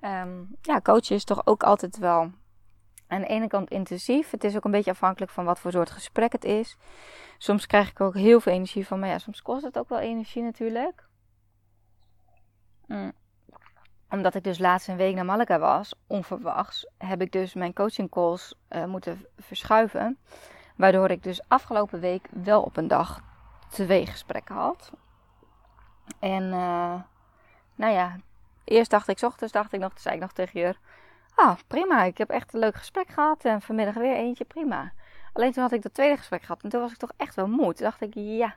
Ehm, 0.00 0.42
ja, 0.62 0.80
coachen 0.80 1.16
is 1.16 1.24
toch 1.24 1.46
ook 1.46 1.62
altijd 1.62 1.98
wel 1.98 2.30
aan 3.08 3.20
de 3.20 3.26
ene 3.26 3.46
kant 3.46 3.70
intensief. 3.70 4.30
Het 4.30 4.44
is 4.44 4.56
ook 4.56 4.64
een 4.64 4.70
beetje 4.70 4.90
afhankelijk 4.90 5.32
van 5.32 5.44
wat 5.44 5.58
voor 5.58 5.72
soort 5.72 5.90
gesprek 5.90 6.32
het 6.32 6.44
is. 6.44 6.76
Soms 7.38 7.66
krijg 7.66 7.90
ik 7.90 8.00
ook 8.00 8.14
heel 8.14 8.40
veel 8.40 8.52
energie 8.52 8.86
van, 8.86 8.98
maar 8.98 9.08
ja, 9.08 9.18
soms 9.18 9.42
kost 9.42 9.64
het 9.64 9.78
ook 9.78 9.88
wel 9.88 9.98
energie 9.98 10.42
natuurlijk. 10.42 11.04
Mm. 12.86 13.12
Omdat 14.10 14.34
ik 14.34 14.44
dus 14.44 14.58
laatst 14.58 14.88
een 14.88 14.96
week 14.96 15.14
naar 15.14 15.24
Malaga 15.24 15.58
was, 15.58 15.94
onverwachts, 16.06 16.86
heb 16.98 17.20
ik 17.20 17.32
dus 17.32 17.54
mijn 17.54 17.72
coaching 17.72 18.10
calls 18.10 18.54
uh, 18.70 18.84
moeten 18.84 19.26
verschuiven. 19.38 20.18
Waardoor 20.76 21.10
ik 21.10 21.22
dus 21.22 21.48
afgelopen 21.48 22.00
week 22.00 22.28
wel 22.30 22.62
op 22.62 22.76
een 22.76 22.88
dag 22.88 23.20
twee 23.68 24.06
gesprekken 24.06 24.54
had. 24.54 24.92
En 26.18 26.42
uh, 26.42 27.00
nou 27.74 27.92
ja, 27.92 28.16
eerst 28.64 28.90
dacht 28.90 29.08
ik, 29.08 29.22
ochtends 29.22 29.52
dacht 29.52 29.72
ik 29.72 29.80
nog, 29.80 29.92
zei 29.94 30.14
ik 30.14 30.20
nog 30.20 30.32
tegen 30.32 30.60
je, 30.60 30.76
ah 31.36 31.56
prima, 31.66 32.02
ik 32.02 32.18
heb 32.18 32.30
echt 32.30 32.54
een 32.54 32.60
leuk 32.60 32.74
gesprek 32.74 33.08
gehad 33.08 33.44
en 33.44 33.62
vanmiddag 33.62 33.94
weer 33.94 34.14
eentje, 34.14 34.44
prima. 34.44 34.92
Alleen 35.32 35.52
toen 35.52 35.62
had 35.62 35.72
ik 35.72 35.82
dat 35.82 35.94
tweede 35.94 36.16
gesprek 36.16 36.42
gehad 36.42 36.62
en 36.62 36.68
toen 36.68 36.80
was 36.80 36.92
ik 36.92 36.98
toch 36.98 37.12
echt 37.16 37.34
wel 37.34 37.48
moe. 37.48 37.74
Toen 37.74 37.84
dacht 37.84 38.00
ik, 38.00 38.14
ja, 38.14 38.54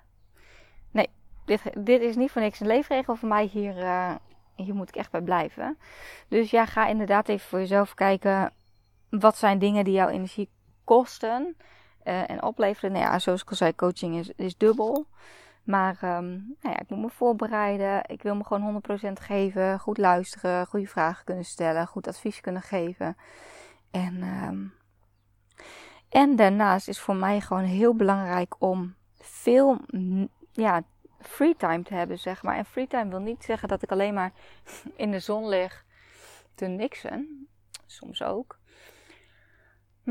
nee, 0.91 1.09
dit, 1.45 1.61
dit 1.77 2.01
is 2.01 2.15
niet 2.15 2.31
voor 2.31 2.41
niks 2.41 2.59
een 2.59 2.67
leefregel 2.67 3.15
voor 3.15 3.29
mij. 3.29 3.45
Hier, 3.45 3.77
uh, 3.77 4.15
hier 4.55 4.75
moet 4.75 4.89
ik 4.89 4.95
echt 4.95 5.11
bij 5.11 5.21
blijven. 5.21 5.77
Dus 6.27 6.51
ja, 6.51 6.65
ga 6.65 6.87
inderdaad 6.87 7.29
even 7.29 7.47
voor 7.47 7.59
jezelf 7.59 7.93
kijken. 7.93 8.53
Wat 9.09 9.37
zijn 9.37 9.59
dingen 9.59 9.83
die 9.83 9.93
jouw 9.93 10.07
energie 10.07 10.49
kosten 10.83 11.55
uh, 12.03 12.29
en 12.29 12.43
opleveren? 12.43 12.91
Nou 12.91 13.03
ja, 13.03 13.19
zoals 13.19 13.41
ik 13.41 13.49
al 13.49 13.55
zei, 13.55 13.75
coaching 13.75 14.15
is, 14.17 14.31
is 14.35 14.57
dubbel. 14.57 15.07
Maar 15.69 15.97
um, 16.03 16.55
nou 16.61 16.75
ja, 16.75 16.79
ik 16.79 16.89
moet 16.89 16.99
me 16.99 17.09
voorbereiden. 17.09 18.01
Ik 18.07 18.21
wil 18.21 18.35
me 18.35 18.43
gewoon 18.43 18.81
100% 19.09 19.11
geven. 19.13 19.79
Goed 19.79 19.97
luisteren. 19.97 20.67
Goede 20.67 20.87
vragen 20.87 21.25
kunnen 21.25 21.45
stellen. 21.45 21.87
Goed 21.87 22.07
advies 22.07 22.41
kunnen 22.41 22.61
geven. 22.61 23.17
En 23.91 24.23
um, 24.23 24.73
en 26.09 26.35
daarnaast 26.35 26.87
is 26.87 26.99
voor 26.99 27.15
mij 27.15 27.41
gewoon 27.41 27.63
heel 27.63 27.95
belangrijk 27.95 28.55
om 28.59 28.95
veel 29.19 29.77
ja, 30.51 30.81
free 31.19 31.55
time 31.55 31.83
te 31.83 31.93
hebben, 31.93 32.19
zeg 32.19 32.43
maar. 32.43 32.55
En 32.55 32.65
free 32.65 32.87
time 32.87 33.09
wil 33.09 33.19
niet 33.19 33.43
zeggen 33.43 33.67
dat 33.67 33.81
ik 33.81 33.91
alleen 33.91 34.13
maar 34.13 34.31
in 34.95 35.11
de 35.11 35.19
zon 35.19 35.47
lig 35.47 35.85
te 36.55 36.65
niksen. 36.65 37.47
Soms 37.85 38.23
ook. 38.23 38.58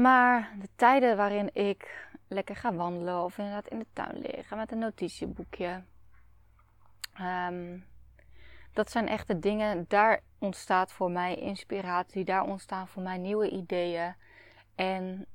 Maar 0.00 0.50
de 0.60 0.68
tijden 0.76 1.16
waarin 1.16 1.54
ik 1.54 2.08
lekker 2.28 2.56
ga 2.56 2.74
wandelen 2.74 3.24
of 3.24 3.38
inderdaad 3.38 3.68
in 3.68 3.78
de 3.78 3.86
tuin 3.92 4.18
liggen 4.18 4.56
met 4.56 4.72
een 4.72 4.78
notitieboekje. 4.78 5.82
Um, 7.20 7.86
dat 8.72 8.90
zijn 8.90 9.08
echt 9.08 9.26
de 9.26 9.38
dingen, 9.38 9.84
daar 9.88 10.20
ontstaat 10.38 10.92
voor 10.92 11.10
mij 11.10 11.34
inspiratie, 11.34 12.24
daar 12.24 12.42
ontstaan 12.42 12.88
voor 12.88 13.02
mij 13.02 13.18
nieuwe 13.18 13.50
ideeën. 13.50 14.14
En 14.74 15.26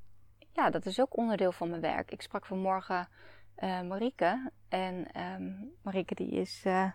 ja, 0.52 0.70
dat 0.70 0.86
is 0.86 1.00
ook 1.00 1.16
onderdeel 1.16 1.52
van 1.52 1.68
mijn 1.68 1.80
werk. 1.80 2.10
Ik 2.10 2.22
sprak 2.22 2.46
vanmorgen 2.46 3.08
uh, 3.58 3.80
Marieke. 3.80 4.50
En 4.68 5.06
um, 5.20 5.72
Marieke 5.82 6.14
die 6.14 6.30
is 6.30 6.62
uh, 6.66 6.90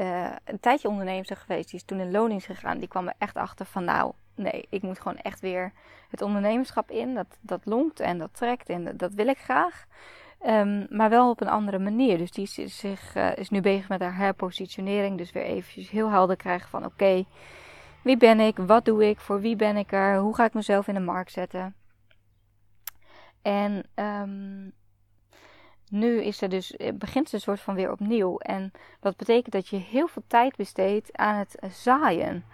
uh, 0.00 0.36
een 0.44 0.60
tijdje 0.60 0.88
ondernemer 0.88 1.36
geweest. 1.36 1.70
Die 1.70 1.78
is 1.78 1.84
toen 1.84 2.00
in 2.00 2.10
lonings 2.10 2.46
gegaan. 2.46 2.78
Die 2.78 2.88
kwam 2.88 3.06
er 3.08 3.14
echt 3.18 3.36
achter 3.36 3.66
van 3.66 3.84
nou, 3.84 4.14
nee, 4.34 4.66
ik 4.68 4.82
moet 4.82 5.00
gewoon 5.00 5.18
echt 5.18 5.40
weer 5.40 5.72
het 6.10 6.22
ondernemerschap 6.22 6.90
in. 6.90 7.14
Dat, 7.14 7.38
dat 7.40 7.60
longt 7.64 8.00
en 8.00 8.18
dat 8.18 8.34
trekt 8.34 8.68
en 8.68 8.96
dat, 8.96 9.14
wil 9.14 9.26
ik 9.26 9.38
graag. 9.38 9.86
Um, 10.46 10.86
maar 10.90 11.10
wel 11.10 11.30
op 11.30 11.40
een 11.40 11.48
andere 11.48 11.78
manier. 11.78 12.18
Dus 12.18 12.30
die 12.30 12.50
is, 12.54 12.78
zich, 12.78 13.14
is 13.34 13.50
nu 13.50 13.60
bezig 13.60 13.88
met 13.88 14.00
haar 14.00 14.16
herpositionering. 14.16 15.18
Dus 15.18 15.32
weer 15.32 15.44
eventjes 15.44 15.90
heel 15.90 16.10
helder 16.10 16.36
krijgen 16.36 16.68
van 16.68 16.84
oké, 16.84 17.24
wie 18.02 18.16
ben 18.16 18.40
ik? 18.40 18.56
Wat 18.56 18.84
doe 18.84 19.08
ik? 19.08 19.20
Voor 19.20 19.40
wie 19.40 19.56
ben 19.56 19.76
ik 19.76 19.92
er? 19.92 20.18
Hoe 20.18 20.34
ga 20.34 20.44
ik 20.44 20.54
mezelf 20.54 20.88
in 20.88 20.94
de 20.94 21.00
markt 21.00 21.32
zetten? 21.32 21.74
En 23.42 23.84
um, 23.94 24.72
nu 25.88 26.22
is 26.22 26.42
er 26.42 26.48
dus, 26.48 26.76
eh, 26.76 26.92
begint 26.94 27.28
ze 27.28 27.34
een 27.34 27.40
soort 27.40 27.60
van 27.60 27.74
weer 27.74 27.90
opnieuw. 27.90 28.38
En 28.38 28.72
dat 29.00 29.16
betekent 29.16 29.52
dat 29.52 29.68
je 29.68 29.76
heel 29.76 30.06
veel 30.06 30.22
tijd 30.26 30.56
besteedt 30.56 31.16
aan 31.16 31.36
het 31.36 31.58
zaaien. 31.70 32.44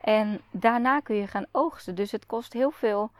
En 0.00 0.40
daarna 0.50 1.00
kun 1.00 1.16
je 1.16 1.26
gaan 1.26 1.46
oogsten. 1.52 1.94
Dus 1.94 2.12
het 2.12 2.26
kost 2.26 2.52
heel 2.52 2.70
veel. 2.70 3.10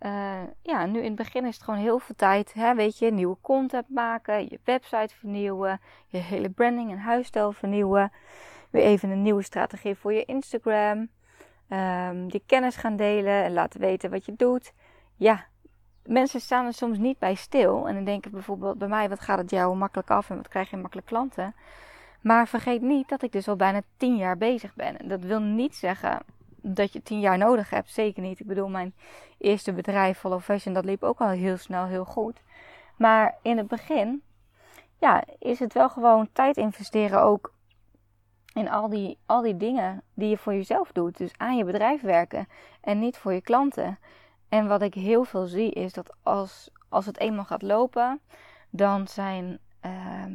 Uh, 0.00 0.42
ja, 0.62 0.86
nu 0.86 0.98
in 0.98 1.04
het 1.04 1.14
begin 1.14 1.44
is 1.44 1.54
het 1.54 1.64
gewoon 1.64 1.80
heel 1.80 1.98
veel 1.98 2.14
tijd. 2.16 2.52
Hè, 2.52 2.74
weet 2.74 2.98
je, 2.98 3.10
nieuwe 3.12 3.36
content 3.40 3.88
maken, 3.88 4.42
je 4.42 4.60
website 4.64 5.14
vernieuwen, 5.14 5.80
je 6.06 6.18
hele 6.18 6.50
branding 6.50 6.90
en 6.90 6.98
huisstijl 6.98 7.52
vernieuwen. 7.52 8.12
Weer 8.70 8.82
even 8.82 9.10
een 9.10 9.22
nieuwe 9.22 9.42
strategie 9.42 9.94
voor 9.94 10.12
je 10.12 10.24
Instagram. 10.24 11.08
Um, 11.68 12.24
je 12.28 12.42
kennis 12.46 12.76
gaan 12.76 12.96
delen 12.96 13.44
en 13.44 13.52
laten 13.52 13.80
weten 13.80 14.10
wat 14.10 14.24
je 14.24 14.34
doet. 14.36 14.72
Ja, 15.16 15.44
mensen 16.04 16.40
staan 16.40 16.66
er 16.66 16.72
soms 16.72 16.98
niet 16.98 17.18
bij 17.18 17.34
stil. 17.34 17.88
En 17.88 17.94
dan 17.94 18.04
denken 18.04 18.30
bijvoorbeeld 18.30 18.78
bij 18.78 18.88
mij, 18.88 19.08
wat 19.08 19.20
gaat 19.20 19.38
het 19.38 19.50
jou 19.50 19.76
makkelijk 19.76 20.10
af 20.10 20.30
en 20.30 20.36
wat 20.36 20.48
krijg 20.48 20.70
je 20.70 20.76
makkelijk 20.76 21.06
klanten. 21.06 21.54
Maar 22.20 22.48
vergeet 22.48 22.82
niet 22.82 23.08
dat 23.08 23.22
ik 23.22 23.32
dus 23.32 23.48
al 23.48 23.56
bijna 23.56 23.82
tien 23.96 24.16
jaar 24.16 24.36
bezig 24.36 24.74
ben. 24.74 25.08
Dat 25.08 25.20
wil 25.20 25.40
niet 25.40 25.76
zeggen 25.76 26.22
dat 26.62 26.92
je 26.92 27.02
tien 27.02 27.20
jaar 27.20 27.38
nodig 27.38 27.70
hebt. 27.70 27.90
Zeker 27.90 28.22
niet. 28.22 28.40
Ik 28.40 28.46
bedoel, 28.46 28.68
mijn 28.68 28.94
eerste 29.38 29.72
bedrijf, 29.72 30.18
Follow 30.18 30.40
Fashion, 30.40 30.74
dat 30.74 30.84
liep 30.84 31.02
ook 31.02 31.20
al 31.20 31.28
heel 31.28 31.56
snel 31.56 31.84
heel 31.84 32.04
goed. 32.04 32.42
Maar 32.96 33.34
in 33.42 33.56
het 33.56 33.68
begin, 33.68 34.22
ja, 34.98 35.24
is 35.38 35.58
het 35.58 35.72
wel 35.72 35.88
gewoon 35.88 36.28
tijd 36.32 36.56
investeren 36.56 37.22
ook 37.22 37.52
in 38.54 38.70
al 38.70 38.88
die, 38.88 39.18
al 39.26 39.42
die 39.42 39.56
dingen 39.56 40.02
die 40.14 40.28
je 40.28 40.36
voor 40.36 40.54
jezelf 40.54 40.92
doet. 40.92 41.16
Dus 41.16 41.32
aan 41.36 41.56
je 41.56 41.64
bedrijf 41.64 42.00
werken 42.00 42.48
en 42.80 42.98
niet 42.98 43.16
voor 43.16 43.32
je 43.32 43.40
klanten. 43.40 43.98
En 44.48 44.68
wat 44.68 44.82
ik 44.82 44.94
heel 44.94 45.24
veel 45.24 45.46
zie 45.46 45.70
is 45.70 45.92
dat 45.92 46.14
als, 46.22 46.70
als 46.88 47.06
het 47.06 47.18
eenmaal 47.18 47.44
gaat 47.44 47.62
lopen, 47.62 48.20
dan 48.70 49.08
zijn 49.08 49.58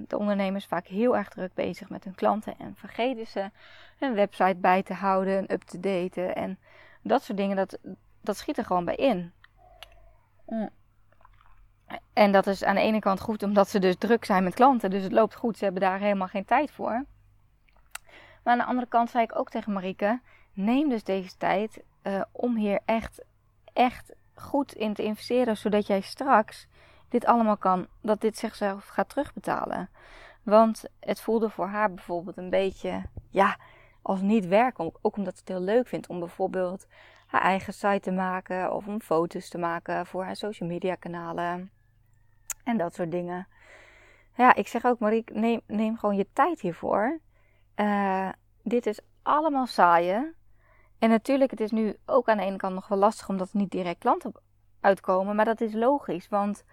de 0.07 0.17
ondernemers 0.17 0.65
vaak 0.65 0.87
heel 0.87 1.17
erg 1.17 1.29
druk 1.29 1.53
bezig 1.53 1.89
met 1.89 2.03
hun 2.03 2.15
klanten 2.15 2.59
en 2.59 2.75
vergeten 2.75 3.27
ze 3.27 3.49
hun 3.97 4.13
website 4.13 4.55
bij 4.55 4.83
te 4.83 4.93
houden, 4.93 5.53
up 5.53 5.61
te 5.61 5.79
daten 5.79 6.35
en 6.35 6.59
dat 7.01 7.23
soort 7.23 7.37
dingen. 7.37 7.55
Dat, 7.55 7.77
dat 8.21 8.37
schiet 8.37 8.57
er 8.57 8.65
gewoon 8.65 8.85
bij 8.85 8.95
in. 8.95 9.31
Mm. 10.45 10.69
En 12.13 12.31
dat 12.31 12.47
is 12.47 12.63
aan 12.63 12.75
de 12.75 12.81
ene 12.81 12.99
kant 12.99 13.19
goed 13.19 13.43
omdat 13.43 13.69
ze 13.69 13.79
dus 13.79 13.95
druk 13.97 14.25
zijn 14.25 14.43
met 14.43 14.53
klanten, 14.53 14.89
dus 14.89 15.03
het 15.03 15.11
loopt 15.11 15.35
goed. 15.35 15.57
Ze 15.57 15.63
hebben 15.63 15.81
daar 15.81 15.99
helemaal 15.99 16.27
geen 16.27 16.45
tijd 16.45 16.71
voor. 16.71 17.05
Maar 18.43 18.53
aan 18.53 18.57
de 18.57 18.65
andere 18.65 18.87
kant 18.87 19.09
zei 19.09 19.23
ik 19.23 19.39
ook 19.39 19.49
tegen 19.49 19.73
Marieke: 19.73 20.19
neem 20.53 20.89
dus 20.89 21.03
deze 21.03 21.37
tijd 21.37 21.83
uh, 22.03 22.21
om 22.31 22.55
hier 22.55 22.79
echt 22.85 23.23
echt 23.73 24.13
goed 24.33 24.73
in 24.73 24.93
te 24.93 25.03
investeren, 25.03 25.57
zodat 25.57 25.87
jij 25.87 26.01
straks 26.01 26.67
dit 27.09 27.25
allemaal 27.25 27.57
kan, 27.57 27.87
dat 28.01 28.21
dit 28.21 28.37
zichzelf 28.37 28.87
gaat 28.87 29.09
terugbetalen. 29.09 29.89
Want 30.43 30.83
het 30.99 31.21
voelde 31.21 31.49
voor 31.49 31.67
haar 31.67 31.93
bijvoorbeeld 31.93 32.37
een 32.37 32.49
beetje, 32.49 33.03
ja, 33.29 33.57
als 34.01 34.21
niet 34.21 34.47
werken. 34.47 34.91
Ook 35.01 35.17
omdat 35.17 35.33
ze 35.33 35.39
het 35.39 35.49
heel 35.49 35.61
leuk 35.61 35.87
vindt 35.87 36.07
om 36.07 36.19
bijvoorbeeld 36.19 36.87
haar 37.25 37.41
eigen 37.41 37.73
site 37.73 37.99
te 37.99 38.11
maken 38.11 38.73
of 38.73 38.87
om 38.87 39.01
foto's 39.01 39.49
te 39.49 39.57
maken 39.57 40.05
voor 40.05 40.23
haar 40.23 40.35
social 40.35 40.69
media 40.69 40.95
kanalen 40.95 41.71
en 42.63 42.77
dat 42.77 42.93
soort 42.93 43.11
dingen. 43.11 43.47
Ja, 44.35 44.55
ik 44.55 44.67
zeg 44.67 44.85
ook, 44.85 44.99
Marie, 44.99 45.23
neem, 45.33 45.61
neem 45.67 45.97
gewoon 45.97 46.15
je 46.15 46.27
tijd 46.33 46.61
hiervoor. 46.61 47.19
Uh, 47.75 48.29
dit 48.63 48.85
is 48.85 48.99
allemaal 49.21 49.65
saaien. 49.65 50.35
En 50.99 51.09
natuurlijk, 51.09 51.51
het 51.51 51.59
is 51.59 51.71
nu 51.71 51.97
ook 52.05 52.29
aan 52.29 52.37
de 52.37 52.43
ene 52.43 52.57
kant 52.57 52.73
nog 52.73 52.87
wel 52.87 52.97
lastig 52.97 53.29
omdat 53.29 53.51
er 53.51 53.57
niet 53.57 53.71
direct 53.71 53.99
klanten 53.99 54.31
uitkomen. 54.79 55.35
Maar 55.35 55.45
dat 55.45 55.61
is 55.61 55.73
logisch, 55.73 56.27
want 56.27 56.63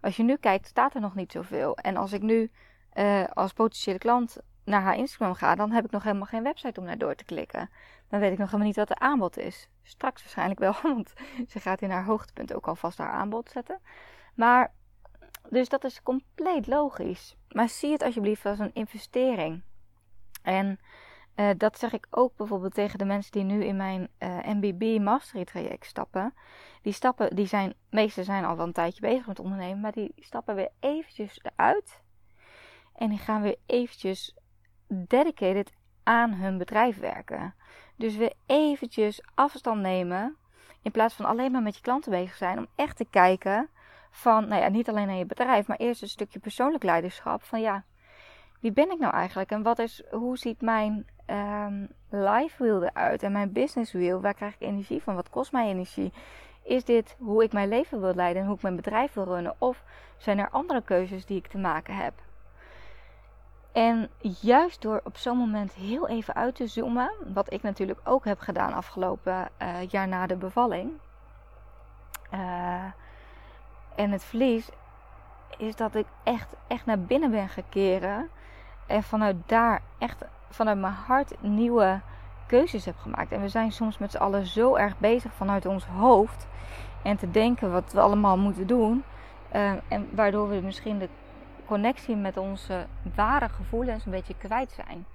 als 0.00 0.16
je 0.16 0.22
nu 0.22 0.36
kijkt, 0.36 0.66
staat 0.66 0.94
er 0.94 1.00
nog 1.00 1.14
niet 1.14 1.32
zoveel. 1.32 1.76
En 1.76 1.96
als 1.96 2.12
ik 2.12 2.22
nu 2.22 2.50
uh, 2.94 3.24
als 3.24 3.52
potentiële 3.52 3.98
klant 3.98 4.36
naar 4.64 4.82
haar 4.82 4.96
Instagram 4.96 5.34
ga, 5.34 5.54
dan 5.54 5.70
heb 5.70 5.84
ik 5.84 5.90
nog 5.90 6.02
helemaal 6.02 6.26
geen 6.26 6.42
website 6.42 6.80
om 6.80 6.86
naar 6.86 6.98
door 6.98 7.14
te 7.14 7.24
klikken. 7.24 7.70
Dan 8.08 8.20
weet 8.20 8.32
ik 8.32 8.38
nog 8.38 8.46
helemaal 8.46 8.66
niet 8.66 8.76
wat 8.76 8.88
de 8.88 8.98
aanbod 8.98 9.38
is. 9.38 9.68
Straks 9.82 10.22
waarschijnlijk 10.22 10.60
wel, 10.60 10.74
want 10.94 11.12
ze 11.48 11.60
gaat 11.60 11.82
in 11.82 11.90
haar 11.90 12.04
hoogtepunt 12.04 12.54
ook 12.54 12.68
alvast 12.68 12.98
haar 12.98 13.12
aanbod 13.12 13.50
zetten. 13.50 13.80
Maar, 14.34 14.72
dus 15.48 15.68
dat 15.68 15.84
is 15.84 16.02
compleet 16.02 16.66
logisch. 16.66 17.36
Maar 17.48 17.68
zie 17.68 17.92
het 17.92 18.02
alsjeblieft 18.02 18.46
als 18.46 18.58
een 18.58 18.74
investering. 18.74 19.62
En 20.42 20.78
uh, 21.40 21.50
dat 21.56 21.78
zeg 21.78 21.92
ik 21.92 22.06
ook 22.10 22.36
bijvoorbeeld 22.36 22.74
tegen 22.74 22.98
de 22.98 23.04
mensen 23.04 23.32
die 23.32 23.42
nu 23.42 23.64
in 23.64 23.76
mijn 23.76 24.08
uh, 24.18 24.38
eh, 24.38 24.56
MBB 24.56 25.00
Mastery 25.02 25.44
traject 25.44 25.86
stappen. 25.86 26.34
Die 26.82 26.92
stappen, 26.92 27.36
die 27.36 27.46
zijn, 27.46 27.74
meeste 27.90 28.24
zijn 28.24 28.44
al 28.44 28.56
wel 28.56 28.66
een 28.66 28.72
tijdje 28.72 29.00
bezig 29.00 29.26
met 29.26 29.38
ondernemen, 29.38 29.80
maar 29.80 29.92
die 29.92 30.12
stappen 30.16 30.54
weer 30.54 30.70
eventjes 30.80 31.40
eruit. 31.42 32.02
En 32.94 33.08
die 33.08 33.18
gaan 33.18 33.42
weer 33.42 33.56
eventjes 33.66 34.34
dedicated 34.88 35.72
aan 36.02 36.32
hun 36.32 36.58
bedrijf 36.58 36.98
werken. 36.98 37.54
Dus 37.96 38.16
weer 38.16 38.32
eventjes 38.46 39.22
afstand 39.34 39.80
nemen. 39.80 40.36
In 40.82 40.90
plaats 40.90 41.14
van 41.14 41.26
alleen 41.26 41.52
maar 41.52 41.62
met 41.62 41.76
je 41.76 41.82
klanten 41.82 42.10
bezig 42.10 42.36
zijn. 42.36 42.58
Om 42.58 42.66
echt 42.74 42.96
te 42.96 43.06
kijken 43.10 43.68
van, 44.10 44.48
nou 44.48 44.62
ja, 44.62 44.68
niet 44.68 44.88
alleen 44.88 45.06
naar 45.06 45.16
je 45.16 45.26
bedrijf, 45.26 45.66
maar 45.66 45.76
eerst 45.76 46.02
een 46.02 46.08
stukje 46.08 46.38
persoonlijk 46.38 46.84
leiderschap. 46.84 47.42
Van 47.42 47.60
ja, 47.60 47.84
wie 48.60 48.72
ben 48.72 48.90
ik 48.90 48.98
nou 48.98 49.12
eigenlijk? 49.12 49.50
En 49.50 49.62
wat 49.62 49.78
is, 49.78 50.02
hoe 50.10 50.38
ziet 50.38 50.60
mijn 50.60 51.06
um, 51.26 51.88
life 52.08 52.62
wheel 52.62 52.82
eruit? 52.82 53.22
En 53.22 53.32
mijn 53.32 53.52
business 53.52 53.92
wheel? 53.92 54.20
Waar 54.20 54.34
krijg 54.34 54.54
ik 54.54 54.60
energie 54.60 55.02
van? 55.02 55.14
Wat 55.14 55.30
kost 55.30 55.52
mij 55.52 55.68
energie? 55.68 56.12
Is 56.62 56.84
dit 56.84 57.16
hoe 57.18 57.42
ik 57.42 57.52
mijn 57.52 57.68
leven 57.68 58.00
wil 58.00 58.14
leiden 58.14 58.42
en 58.42 58.48
hoe 58.48 58.56
ik 58.56 58.62
mijn 58.62 58.76
bedrijf 58.76 59.12
wil 59.12 59.24
runnen? 59.24 59.54
Of 59.58 59.84
zijn 60.16 60.38
er 60.38 60.50
andere 60.50 60.82
keuzes 60.82 61.26
die 61.26 61.38
ik 61.38 61.46
te 61.46 61.58
maken 61.58 61.94
heb? 61.96 62.12
En 63.72 64.10
juist 64.40 64.82
door 64.82 65.00
op 65.04 65.16
zo'n 65.16 65.36
moment 65.36 65.72
heel 65.72 66.08
even 66.08 66.34
uit 66.34 66.54
te 66.54 66.66
zoomen, 66.66 67.10
wat 67.34 67.52
ik 67.52 67.62
natuurlijk 67.62 68.00
ook 68.04 68.24
heb 68.24 68.38
gedaan 68.38 68.72
afgelopen 68.72 69.48
uh, 69.62 69.88
jaar 69.88 70.08
na 70.08 70.26
de 70.26 70.36
bevalling. 70.36 70.90
Uh, 72.34 72.84
en 73.96 74.10
het 74.10 74.24
verlies, 74.24 74.68
is 75.58 75.76
dat 75.76 75.94
ik 75.94 76.06
echt, 76.22 76.54
echt 76.66 76.86
naar 76.86 77.00
binnen 77.00 77.30
ben 77.30 77.48
gekeren. 77.48 78.30
En 78.90 79.02
vanuit 79.02 79.36
daar 79.46 79.82
echt 79.98 80.24
vanuit 80.48 80.78
mijn 80.78 80.92
hart 80.92 81.42
nieuwe 81.42 82.00
keuzes 82.46 82.84
heb 82.84 82.98
gemaakt. 82.98 83.32
En 83.32 83.40
we 83.40 83.48
zijn 83.48 83.72
soms 83.72 83.98
met 83.98 84.10
z'n 84.10 84.16
allen 84.16 84.46
zo 84.46 84.74
erg 84.74 84.98
bezig 84.98 85.32
vanuit 85.32 85.66
ons 85.66 85.84
hoofd. 85.84 86.46
En 87.02 87.16
te 87.16 87.30
denken 87.30 87.72
wat 87.72 87.92
we 87.92 88.00
allemaal 88.00 88.38
moeten 88.38 88.66
doen. 88.66 89.04
Uh, 89.54 89.72
en 89.88 90.08
waardoor 90.14 90.48
we 90.48 90.60
misschien 90.60 90.98
de 90.98 91.08
connectie 91.64 92.16
met 92.16 92.36
onze 92.36 92.86
ware 93.14 93.48
gevoelens 93.48 94.04
een 94.04 94.12
beetje 94.12 94.34
kwijt 94.38 94.72
zijn. 94.72 95.06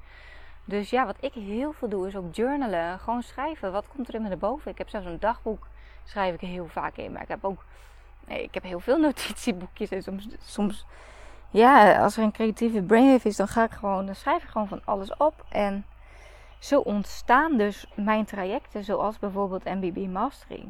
Dus 0.65 0.89
ja, 0.89 1.05
wat 1.05 1.17
ik 1.19 1.33
heel 1.33 1.71
veel 1.71 1.89
doe 1.89 2.07
is 2.07 2.15
ook 2.15 2.35
journalen. 2.35 2.99
Gewoon 2.99 3.23
schrijven. 3.23 3.71
Wat 3.71 3.87
komt 3.87 4.07
er 4.07 4.15
in 4.15 4.21
me 4.21 4.27
naar 4.27 4.37
boven? 4.37 4.71
Ik 4.71 4.77
heb 4.77 4.89
zelfs 4.89 5.05
een 5.05 5.19
dagboek. 5.19 5.67
Schrijf 6.03 6.33
ik 6.33 6.41
heel 6.41 6.67
vaak 6.67 6.97
in. 6.97 7.11
Maar 7.11 7.21
ik 7.21 7.27
heb 7.27 7.45
ook... 7.45 7.65
Nee, 8.27 8.43
ik 8.43 8.53
heb 8.53 8.63
heel 8.63 8.79
veel 8.79 8.97
notitieboekjes. 9.07 9.89
En 9.89 10.03
soms, 10.03 10.27
soms... 10.39 10.85
Ja, 11.49 12.01
als 12.03 12.17
er 12.17 12.23
een 12.23 12.31
creatieve 12.31 12.81
brainwave 12.81 13.27
is, 13.27 13.35
dan 13.35 13.47
ga 13.47 13.63
ik 13.63 13.71
gewoon... 13.71 14.05
Dan 14.05 14.15
schrijf 14.15 14.43
ik 14.43 14.49
gewoon 14.49 14.67
van 14.67 14.81
alles 14.85 15.17
op. 15.17 15.45
En 15.49 15.85
zo 16.59 16.79
ontstaan 16.79 17.57
dus 17.57 17.87
mijn 17.95 18.25
trajecten. 18.25 18.83
Zoals 18.83 19.19
bijvoorbeeld 19.19 19.63
MBB 19.63 20.07
Mastery. 20.07 20.67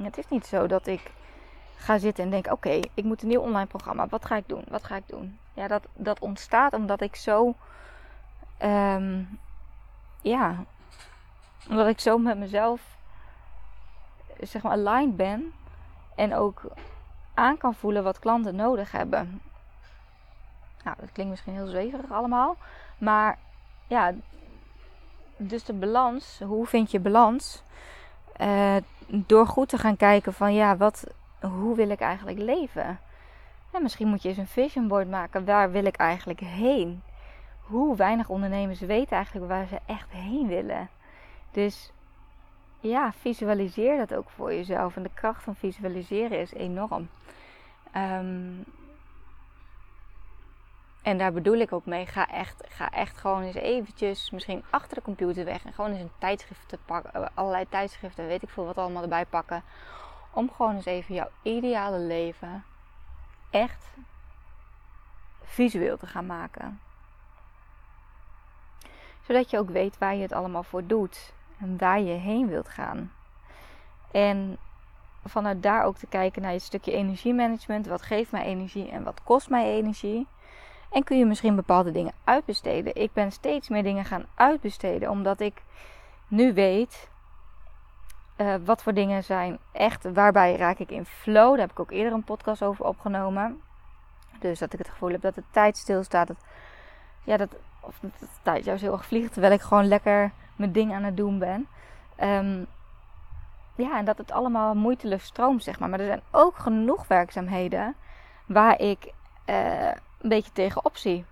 Het 0.00 0.18
is 0.18 0.28
niet 0.28 0.46
zo 0.46 0.66
dat 0.66 0.86
ik 0.86 1.10
ga 1.76 1.98
zitten 1.98 2.24
en 2.24 2.30
denk: 2.30 2.52
oké, 2.52 2.80
ik 2.94 3.04
moet 3.04 3.22
een 3.22 3.28
nieuw 3.28 3.40
online 3.40 3.66
programma. 3.66 4.06
Wat 4.06 4.24
ga 4.24 4.36
ik 4.36 4.48
doen? 4.48 4.64
Wat 4.68 4.84
ga 4.84 4.96
ik 4.96 5.08
doen? 5.08 5.38
Ja, 5.54 5.68
dat, 5.68 5.82
dat 5.94 6.20
ontstaat 6.20 6.72
omdat 6.72 7.00
ik 7.00 7.16
zo. 7.16 7.54
Um, 8.62 9.38
ja, 10.22 10.64
omdat 11.68 11.86
ik 11.86 12.00
zo 12.00 12.18
met 12.18 12.38
mezelf 12.38 12.96
zeg 14.40 14.62
maar 14.62 14.72
aligned 14.72 15.16
ben 15.16 15.52
en 16.14 16.34
ook 16.34 16.62
aan 17.34 17.56
kan 17.56 17.74
voelen 17.74 18.04
wat 18.04 18.18
klanten 18.18 18.56
nodig 18.56 18.92
hebben. 18.92 19.40
Nou, 20.84 20.96
dat 21.00 21.12
klinkt 21.12 21.30
misschien 21.30 21.54
heel 21.54 21.66
zweverig 21.66 22.12
allemaal, 22.12 22.56
maar 22.98 23.38
ja, 23.86 24.14
dus 25.36 25.64
de 25.64 25.72
balans, 25.72 26.40
hoe 26.44 26.66
vind 26.66 26.90
je 26.90 27.00
balans? 27.00 27.62
Uh, 28.40 28.76
door 29.06 29.46
goed 29.46 29.68
te 29.68 29.78
gaan 29.78 29.96
kijken 29.96 30.32
van 30.32 30.54
ja, 30.54 30.76
wat, 30.76 31.04
hoe 31.40 31.76
wil 31.76 31.90
ik 31.90 32.00
eigenlijk 32.00 32.38
leven? 32.38 33.00
En 33.70 33.82
misschien 33.82 34.08
moet 34.08 34.22
je 34.22 34.28
eens 34.28 34.38
een 34.38 34.46
vision 34.46 34.88
board 34.88 35.10
maken. 35.10 35.44
Waar 35.44 35.70
wil 35.70 35.84
ik 35.84 35.96
eigenlijk 35.96 36.40
heen? 36.40 37.02
Hoe 37.60 37.96
weinig 37.96 38.28
ondernemers 38.28 38.80
weten 38.80 39.16
eigenlijk 39.16 39.48
waar 39.48 39.66
ze 39.66 39.78
echt 39.86 40.10
heen 40.10 40.46
willen. 40.46 40.88
Dus 41.50 41.92
ja, 42.80 43.12
visualiseer 43.12 43.96
dat 43.96 44.14
ook 44.14 44.30
voor 44.30 44.54
jezelf. 44.54 44.96
En 44.96 45.02
de 45.02 45.10
kracht 45.14 45.42
van 45.42 45.54
visualiseren 45.54 46.40
is 46.40 46.52
enorm. 46.52 47.08
Um, 47.96 48.64
en 51.08 51.18
daar 51.18 51.32
bedoel 51.32 51.56
ik 51.56 51.72
ook 51.72 51.86
mee. 51.86 52.06
Ga 52.06 52.28
echt, 52.28 52.64
ga 52.68 52.90
echt 52.90 53.16
gewoon 53.16 53.42
eens 53.42 53.54
eventjes 53.54 54.30
misschien 54.30 54.64
achter 54.70 54.96
de 54.96 55.02
computer 55.02 55.44
weg. 55.44 55.64
En 55.64 55.72
gewoon 55.72 55.90
eens 55.90 56.00
een 56.00 56.10
tijdschrift 56.18 56.68
te 56.68 56.78
pakken. 56.84 57.34
Allerlei 57.34 57.68
tijdschriften, 57.68 58.26
weet 58.26 58.42
ik 58.42 58.48
veel 58.48 58.64
wat 58.64 58.78
allemaal 58.78 59.02
erbij 59.02 59.26
pakken. 59.26 59.62
Om 60.30 60.50
gewoon 60.50 60.74
eens 60.74 60.84
even 60.84 61.14
jouw 61.14 61.28
ideale 61.42 61.98
leven 61.98 62.64
echt 63.50 63.86
visueel 65.42 65.96
te 65.96 66.06
gaan 66.06 66.26
maken. 66.26 66.80
Zodat 69.26 69.50
je 69.50 69.58
ook 69.58 69.70
weet 69.70 69.98
waar 69.98 70.14
je 70.14 70.22
het 70.22 70.32
allemaal 70.32 70.62
voor 70.62 70.86
doet. 70.86 71.32
En 71.58 71.78
waar 71.78 72.00
je 72.00 72.14
heen 72.14 72.48
wilt 72.48 72.68
gaan. 72.68 73.12
En 74.10 74.58
vanuit 75.24 75.62
daar 75.62 75.84
ook 75.84 75.96
te 75.96 76.06
kijken 76.06 76.42
naar 76.42 76.52
je 76.52 76.58
stukje 76.58 76.92
energiemanagement. 76.92 77.86
Wat 77.86 78.02
geeft 78.02 78.32
mij 78.32 78.44
energie 78.44 78.90
en 78.90 79.02
wat 79.02 79.22
kost 79.22 79.50
mij 79.50 79.64
energie? 79.64 80.26
En 80.90 81.04
kun 81.04 81.18
je 81.18 81.24
misschien 81.24 81.56
bepaalde 81.56 81.90
dingen 81.90 82.12
uitbesteden. 82.24 82.94
Ik 82.94 83.12
ben 83.12 83.32
steeds 83.32 83.68
meer 83.68 83.82
dingen 83.82 84.04
gaan 84.04 84.26
uitbesteden, 84.34 85.10
omdat 85.10 85.40
ik 85.40 85.62
nu 86.28 86.54
weet 86.54 87.08
uh, 88.36 88.54
wat 88.64 88.82
voor 88.82 88.94
dingen 88.94 89.24
zijn 89.24 89.58
echt, 89.72 90.12
waarbij 90.12 90.56
raak 90.56 90.78
ik 90.78 90.90
in 90.90 91.04
flow. 91.06 91.50
Daar 91.50 91.60
heb 91.60 91.70
ik 91.70 91.80
ook 91.80 91.90
eerder 91.90 92.12
een 92.12 92.24
podcast 92.24 92.62
over 92.62 92.84
opgenomen. 92.84 93.60
Dus 94.38 94.58
dat 94.58 94.72
ik 94.72 94.78
het 94.78 94.88
gevoel 94.88 95.10
heb 95.10 95.20
dat 95.20 95.34
de 95.34 95.42
tijd 95.50 95.76
stilstaat. 95.76 96.26
Dat, 96.26 96.36
ja, 97.24 97.36
dat, 97.36 97.48
of 97.80 97.98
dat 98.00 98.10
de 98.18 98.26
tijd 98.42 98.64
juist 98.64 98.82
heel 98.82 98.92
erg 98.92 99.06
vliegt, 99.06 99.32
terwijl 99.32 99.52
ik 99.52 99.60
gewoon 99.60 99.88
lekker 99.88 100.32
mijn 100.56 100.72
ding 100.72 100.92
aan 100.92 101.02
het 101.02 101.16
doen 101.16 101.38
ben. 101.38 101.68
Um, 102.22 102.66
ja, 103.74 103.98
en 103.98 104.04
dat 104.04 104.18
het 104.18 104.32
allemaal 104.32 104.74
moeiteloos 104.74 105.24
stroomt, 105.24 105.62
zeg 105.62 105.78
maar. 105.78 105.88
Maar 105.88 106.00
er 106.00 106.06
zijn 106.06 106.22
ook 106.30 106.56
genoeg 106.56 107.06
werkzaamheden 107.06 107.94
waar 108.46 108.80
ik 108.80 109.12
uh, 109.46 109.90
een 110.20 110.28
beetje 110.28 110.52
tegenop 110.52 110.96
zie. 110.96 111.24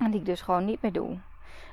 En 0.00 0.10
die 0.10 0.20
ik 0.20 0.26
dus 0.26 0.40
gewoon 0.40 0.64
niet 0.64 0.82
meer 0.82 0.92
doe. 0.92 1.18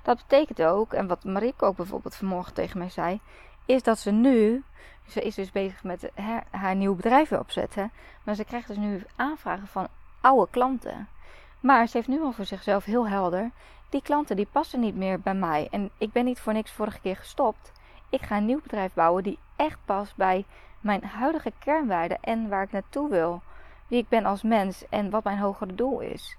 Dat 0.04 0.18
betekent 0.18 0.62
ook, 0.62 0.94
en 0.94 1.08
wat 1.08 1.24
Marieke 1.24 1.66
ook 1.66 1.76
bijvoorbeeld 1.76 2.16
vanmorgen 2.16 2.54
tegen 2.54 2.78
mij 2.78 2.90
zei, 2.90 3.20
is 3.66 3.84
dat 3.84 4.00
ze 4.00 4.12
nu, 4.12 4.64
ze 5.08 5.22
is 5.22 5.36
dus 5.36 5.52
bezig 5.52 5.84
met 5.84 6.10
haar, 6.16 6.44
haar 6.50 6.76
nieuw 6.76 6.96
bedrijf 6.96 7.30
weer 7.30 7.40
opzetten, 7.40 7.92
maar 8.24 8.36
ze 8.36 8.46
krijgt 8.46 8.68
dus 8.68 8.78
nu 8.78 9.04
aanvragen 9.16 9.68
van 9.68 9.88
oude 10.22 10.52
klanten. 10.52 11.08
Maar 11.60 11.88
ze 11.88 11.98
heeft 11.98 12.10
nu 12.10 12.22
al 12.22 12.32
voor 12.32 12.46
zichzelf 12.46 12.84
heel 12.84 13.08
helder, 13.08 13.52
die 13.90 14.02
klanten 14.02 14.36
die 14.36 14.48
passen 14.52 14.80
niet 14.80 14.96
meer 14.96 15.20
bij 15.20 15.34
mij. 15.34 15.68
En 15.72 15.90
ik 15.98 16.12
ben 16.12 16.26
niet 16.26 16.40
voor 16.40 16.54
niks 16.54 16.72
vorige 16.72 17.00
keer 17.00 17.16
gestopt. 17.16 17.72
Ik 18.10 18.22
ga 18.22 18.38
een 18.38 18.46
nieuw 18.46 18.62
bedrijf 18.62 18.94
bouwen 18.94 19.24
die 19.24 19.40
echt 19.56 19.78
past 19.86 20.16
bij 20.16 20.46
mijn 20.80 21.04
huidige 21.04 21.52
kernwaarden 21.60 22.18
en 22.22 22.50
waar 22.50 22.64
ik 22.64 22.72
naartoe 22.72 23.10
wil. 23.10 23.42
Wie 23.88 24.00
ik 24.00 24.10
ben 24.10 24.26
als 24.26 24.42
mens 24.42 24.84
en 24.90 25.10
wat 25.10 25.24
mijn 25.24 25.40
hogere 25.40 25.76
doel 25.76 26.00
is. 26.00 26.38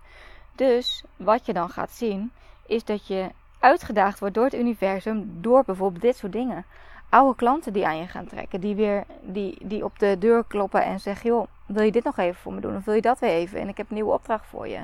Dus 0.53 1.05
wat 1.17 1.47
je 1.47 1.53
dan 1.53 1.69
gaat 1.69 1.93
zien, 1.93 2.33
is 2.67 2.85
dat 2.85 3.07
je 3.07 3.31
uitgedaagd 3.59 4.19
wordt 4.19 4.35
door 4.35 4.45
het 4.45 4.55
universum 4.55 5.39
door 5.41 5.65
bijvoorbeeld 5.65 6.03
dit 6.03 6.17
soort 6.17 6.33
dingen 6.33 6.65
oude 7.09 7.37
klanten 7.37 7.73
die 7.73 7.87
aan 7.87 7.99
je 7.99 8.07
gaan 8.07 8.27
trekken. 8.27 8.61
Die 8.61 8.75
weer 8.75 9.05
die, 9.21 9.67
die 9.67 9.85
op 9.85 9.99
de 9.99 10.19
deur 10.19 10.45
kloppen 10.45 10.85
en 10.85 11.01
zeggen: 11.01 11.31
joh, 11.31 11.47
wil 11.67 11.85
je 11.85 11.93
dit 11.93 12.05
nog 12.05 12.17
even 12.17 12.41
voor 12.41 12.53
me 12.53 12.61
doen? 12.61 12.77
Of 12.77 12.85
wil 12.85 12.95
je 12.95 13.01
dat 13.01 13.19
weer 13.19 13.31
even? 13.31 13.61
En 13.61 13.69
ik 13.69 13.77
heb 13.77 13.89
een 13.89 13.95
nieuwe 13.95 14.13
opdracht 14.13 14.47
voor 14.47 14.69
je. 14.69 14.81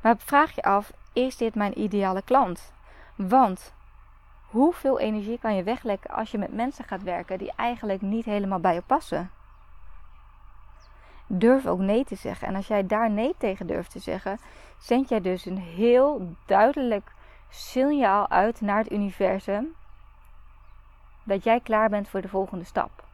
Maar 0.00 0.16
vraag 0.18 0.54
je 0.54 0.62
af: 0.62 0.92
is 1.12 1.36
dit 1.36 1.54
mijn 1.54 1.80
ideale 1.80 2.22
klant? 2.22 2.72
Want 3.14 3.72
hoeveel 4.50 4.98
energie 4.98 5.38
kan 5.38 5.54
je 5.54 5.62
weglekken 5.62 6.10
als 6.10 6.30
je 6.30 6.38
met 6.38 6.54
mensen 6.54 6.84
gaat 6.84 7.02
werken 7.02 7.38
die 7.38 7.52
eigenlijk 7.56 8.02
niet 8.02 8.24
helemaal 8.24 8.60
bij 8.60 8.74
je 8.74 8.82
passen? 8.86 9.30
Durf 11.26 11.66
ook 11.66 11.78
nee 11.78 12.04
te 12.04 12.14
zeggen. 12.14 12.48
En 12.48 12.54
als 12.54 12.66
jij 12.66 12.86
daar 12.86 13.10
nee 13.10 13.34
tegen 13.38 13.66
durft 13.66 13.90
te 13.90 13.98
zeggen, 13.98 14.38
zend 14.78 15.08
jij 15.08 15.20
dus 15.20 15.44
een 15.44 15.58
heel 15.58 16.36
duidelijk 16.46 17.12
signaal 17.48 18.28
uit 18.28 18.60
naar 18.60 18.78
het 18.78 18.92
universum 18.92 19.74
dat 21.24 21.44
jij 21.44 21.60
klaar 21.60 21.88
bent 21.88 22.08
voor 22.08 22.20
de 22.20 22.28
volgende 22.28 22.64
stap. 22.64 23.04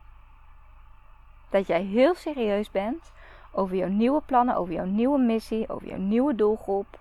Dat 1.50 1.66
jij 1.66 1.82
heel 1.82 2.14
serieus 2.14 2.70
bent 2.70 3.12
over 3.52 3.76
jouw 3.76 3.88
nieuwe 3.88 4.20
plannen, 4.26 4.56
over 4.56 4.74
jouw 4.74 4.84
nieuwe 4.84 5.18
missie, 5.18 5.68
over 5.68 5.88
jouw 5.88 5.98
nieuwe 5.98 6.34
doelgroep. 6.34 6.98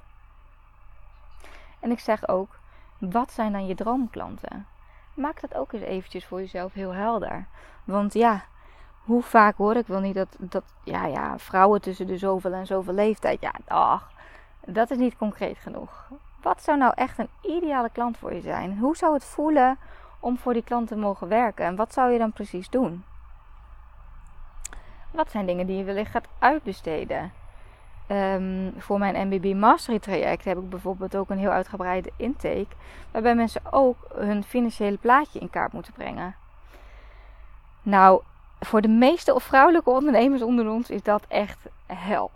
En 1.80 1.92
ik 1.92 2.00
zeg 2.00 2.28
ook, 2.28 2.60
wat 2.98 3.32
zijn 3.32 3.52
dan 3.52 3.68
je 3.68 3.76
droomklanten? 3.76 4.68
Maak 5.14 5.42
dat 5.42 5.56
ook 5.56 5.74
eens 5.74 5.84
eventjes 5.84 6.26
voor 6.26 6.40
jezelf 6.40 6.74
heel 6.74 6.94
helder. 6.94 7.46
Want 7.84 8.14
ja, 8.14 8.44
hoe 9.06 9.22
vaak 9.24 9.58
hoor 9.58 9.76
ik 9.76 9.88
wel 9.88 10.00
niet 10.00 10.16
dat, 10.16 10.36
dat 10.40 10.64
ja, 10.84 11.06
ja, 11.06 11.38
vrouwen 11.38 11.82
tussen 11.82 12.08
de 12.08 12.18
zoveel 12.18 12.54
en 12.54 12.66
zoveel 12.66 12.94
leeftijd, 12.94 13.42
ja, 13.42 13.54
ach, 13.68 14.12
dat 14.66 14.92
is 14.92 14.98
niet 14.98 15.18
concreet 15.18 15.58
genoeg. 15.58 16.10
Wat 16.42 16.64
zou 16.64 16.78
nou 16.78 16.94
echt 16.96 17.18
een 17.18 17.30
ideale 17.42 17.90
klant 17.90 18.18
voor 18.18 18.34
je 18.34 18.42
zijn? 18.42 18.78
Hoe 18.78 18.96
zou 18.96 19.14
het 19.14 19.24
voelen 19.24 19.78
om 20.22 20.38
voor 20.38 20.54
die 20.54 20.64
klant 20.64 20.88
te 20.88 20.96
mogen 20.96 21.28
werken. 21.28 21.66
En 21.66 21.76
wat 21.76 21.94
zou 21.94 22.12
je 22.12 22.18
dan 22.18 22.32
precies 22.32 22.70
doen? 22.70 23.04
Wat 25.12 25.32
zijn 25.32 25.46
dingen 25.46 25.66
die 25.68 25.78
je 25.78 25.84
wellicht 25.84 26.12
gaat 26.12 26.28
uitbesteden? 26.40 27.32
Um, 28.08 28.74
voor 28.78 29.00
mijn 29.00 29.28
MBB 29.28 29.56
Mastery 29.56 30.00
traject 30.00 30.46
heb 30.46 30.58
ik 30.58 30.70
bijvoorbeeld 30.70 31.16
ook 31.16 31.30
een 31.30 31.38
heel 31.38 31.50
uitgebreide 31.50 32.12
intake. 32.16 32.68
Waarbij 33.12 33.36
mensen 33.36 33.62
ook 33.70 33.98
hun 34.14 34.44
financiële 34.44 34.98
plaatje 34.98 35.40
in 35.40 35.50
kaart 35.50 35.74
moeten 35.74 35.94
brengen. 35.94 36.36
Nou, 37.82 38.22
voor 38.66 38.82
de 38.82 38.88
meeste 38.88 39.40
vrouwelijke 39.40 39.90
ondernemers 39.90 40.42
onder 40.42 40.70
ons 40.70 40.90
is 40.90 41.04
dat 41.04 41.24
echt 41.28 41.60
hel. 41.86 42.32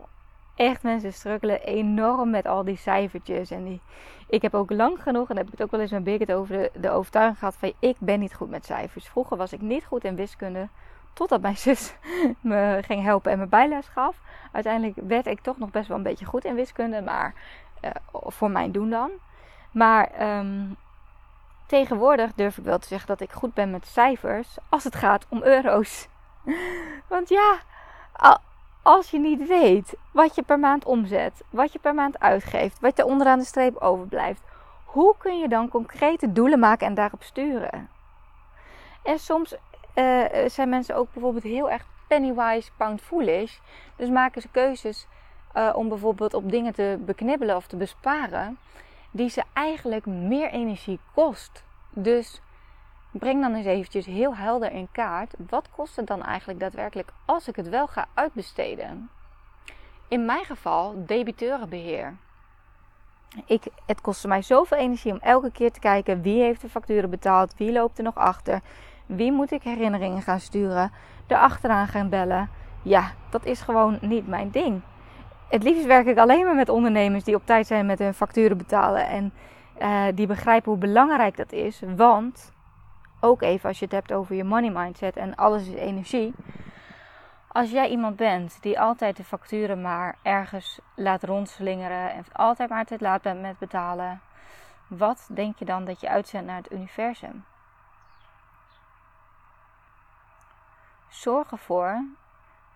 echt 0.55 0.83
mensen 0.83 1.13
struggelen 1.13 1.61
enorm 1.61 2.29
met 2.29 2.47
al 2.47 2.63
die 2.63 2.77
cijfertjes. 2.77 3.51
En 3.51 3.63
die, 3.63 3.81
ik 4.27 4.41
heb 4.41 4.53
ook 4.53 4.71
lang 4.71 5.01
genoeg, 5.01 5.29
en 5.29 5.37
heb 5.37 5.45
ik 5.45 5.51
het 5.51 5.61
ook 5.61 5.71
wel 5.71 5.79
eens 5.79 5.91
met 5.91 6.03
Birgit 6.03 6.31
over 6.31 6.69
de, 6.73 6.89
overtuiging 6.89 7.39
gehad 7.39 7.55
van 7.55 7.73
ik 7.79 7.95
ben 7.99 8.19
niet 8.19 8.33
goed 8.33 8.49
met 8.49 8.65
cijfers. 8.65 9.07
Vroeger 9.07 9.37
was 9.37 9.53
ik 9.53 9.61
niet 9.61 9.85
goed 9.85 10.03
in 10.03 10.15
wiskunde. 10.15 10.67
Totdat 11.13 11.41
mijn 11.41 11.57
zus 11.57 11.95
me 12.41 12.79
ging 12.85 13.03
helpen 13.03 13.31
en 13.31 13.39
me 13.39 13.45
bijles 13.45 13.87
gaf. 13.87 14.15
Uiteindelijk 14.51 15.07
werd 15.07 15.27
ik 15.27 15.41
toch 15.41 15.57
nog 15.57 15.71
best 15.71 15.87
wel 15.87 15.97
een 15.97 16.03
beetje 16.03 16.25
goed 16.25 16.45
in 16.45 16.55
wiskunde. 16.55 17.01
Maar 17.01 17.33
uh, 17.81 17.91
voor 18.11 18.51
mijn 18.51 18.71
doen 18.71 18.89
dan. 18.89 19.11
Maar 19.71 20.37
um, 20.39 20.75
tegenwoordig 21.65 22.33
durf 22.33 22.57
ik 22.57 22.63
wel 22.63 22.79
te 22.79 22.87
zeggen 22.87 23.07
dat 23.07 23.21
ik 23.21 23.31
goed 23.31 23.53
ben 23.53 23.71
met 23.71 23.87
cijfers. 23.87 24.57
Als 24.69 24.83
het 24.83 24.95
gaat 24.95 25.25
om 25.29 25.43
euro's. 25.43 26.07
Want 27.09 27.29
ja, 27.29 27.59
als 28.81 29.11
je 29.11 29.19
niet 29.19 29.47
weet 29.47 29.95
wat 30.11 30.35
je 30.35 30.43
per 30.43 30.59
maand 30.59 30.85
omzet, 30.85 31.43
wat 31.49 31.73
je 31.73 31.79
per 31.79 31.93
maand 31.93 32.19
uitgeeft, 32.19 32.79
wat 32.79 32.99
er 32.99 33.05
onderaan 33.05 33.39
de 33.39 33.45
streep 33.45 33.77
overblijft, 33.77 34.41
hoe 34.85 35.15
kun 35.17 35.39
je 35.39 35.47
dan 35.47 35.69
concrete 35.69 36.31
doelen 36.31 36.59
maken 36.59 36.87
en 36.87 36.93
daarop 36.93 37.23
sturen? 37.23 37.89
En 39.03 39.19
soms 39.19 39.55
uh, 39.95 40.23
zijn 40.47 40.69
mensen 40.69 40.95
ook 40.95 41.13
bijvoorbeeld 41.13 41.43
heel 41.43 41.69
erg 41.71 41.85
pennywise, 42.07 42.71
pound 42.77 43.01
foolish. 43.01 43.57
Dus 43.95 44.09
maken 44.09 44.41
ze 44.41 44.47
keuzes 44.51 45.07
uh, 45.55 45.71
om 45.75 45.89
bijvoorbeeld 45.89 46.33
op 46.33 46.51
dingen 46.51 46.73
te 46.73 46.97
beknibbelen 46.99 47.55
of 47.55 47.67
te 47.67 47.75
besparen, 47.75 48.57
die 49.11 49.29
ze 49.29 49.43
eigenlijk 49.53 50.05
meer 50.05 50.49
energie 50.49 50.99
kost. 51.13 51.63
Dus 51.89 52.41
breng 53.19 53.41
dan 53.41 53.55
eens 53.55 53.65
eventjes 53.65 54.05
heel 54.05 54.35
helder 54.35 54.71
in 54.71 54.87
kaart. 54.91 55.33
Wat 55.49 55.69
kost 55.75 55.95
het 55.95 56.07
dan 56.07 56.23
eigenlijk 56.23 56.59
daadwerkelijk 56.59 57.09
als 57.25 57.47
ik 57.47 57.55
het 57.55 57.69
wel 57.69 57.87
ga 57.87 58.05
uitbesteden? 58.13 59.09
In 60.07 60.25
mijn 60.25 60.45
geval 60.45 61.03
debiteurenbeheer. 61.05 62.15
Ik, 63.45 63.63
het 63.85 64.01
kostte 64.01 64.27
mij 64.27 64.41
zoveel 64.41 64.77
energie 64.77 65.11
om 65.11 65.19
elke 65.21 65.51
keer 65.51 65.71
te 65.71 65.79
kijken 65.79 66.21
wie 66.21 66.41
heeft 66.41 66.61
de 66.61 66.69
facturen 66.69 67.09
betaald, 67.09 67.53
wie 67.57 67.71
loopt 67.71 67.97
er 67.97 68.03
nog 68.03 68.15
achter, 68.15 68.61
wie 69.05 69.31
moet 69.31 69.51
ik 69.51 69.63
herinneringen 69.63 70.21
gaan 70.21 70.39
sturen, 70.39 70.91
erachteraan 71.27 71.87
gaan 71.87 72.09
bellen. 72.09 72.49
Ja, 72.81 73.11
dat 73.29 73.45
is 73.45 73.61
gewoon 73.61 73.97
niet 74.01 74.27
mijn 74.27 74.51
ding. 74.51 74.81
Het 75.49 75.63
liefst 75.63 75.85
werk 75.85 76.05
ik 76.05 76.17
alleen 76.17 76.45
maar 76.45 76.55
met 76.55 76.69
ondernemers 76.69 77.23
die 77.23 77.35
op 77.35 77.45
tijd 77.45 77.67
zijn 77.67 77.85
met 77.85 77.99
hun 77.99 78.13
facturen 78.13 78.57
betalen 78.57 79.07
en 79.07 79.33
uh, 79.81 80.03
die 80.15 80.27
begrijpen 80.27 80.71
hoe 80.71 80.79
belangrijk 80.79 81.37
dat 81.37 81.51
is. 81.51 81.81
Want 81.95 82.53
ook 83.25 83.41
even 83.41 83.69
als 83.69 83.79
je 83.79 83.85
het 83.85 83.93
hebt 83.93 84.13
over 84.13 84.35
je 84.35 84.43
money 84.43 84.69
mindset 84.69 85.17
en 85.17 85.35
alles 85.35 85.67
is 85.67 85.73
energie. 85.73 86.33
Als 87.47 87.71
jij 87.71 87.89
iemand 87.89 88.15
bent 88.15 88.61
die 88.61 88.79
altijd 88.79 89.17
de 89.17 89.23
facturen 89.23 89.81
maar 89.81 90.17
ergens 90.21 90.79
laat 90.95 91.23
rondslingeren 91.23 92.11
en 92.11 92.25
altijd 92.31 92.69
maar 92.69 92.85
te 92.85 92.97
laat 92.99 93.21
bent 93.21 93.41
met 93.41 93.57
betalen, 93.57 94.21
wat 94.87 95.29
denk 95.31 95.59
je 95.59 95.65
dan 95.65 95.85
dat 95.85 96.01
je 96.01 96.09
uitzendt 96.09 96.47
naar 96.47 96.57
het 96.57 96.71
universum? 96.71 97.45
Zorg 101.09 101.51
ervoor 101.51 102.05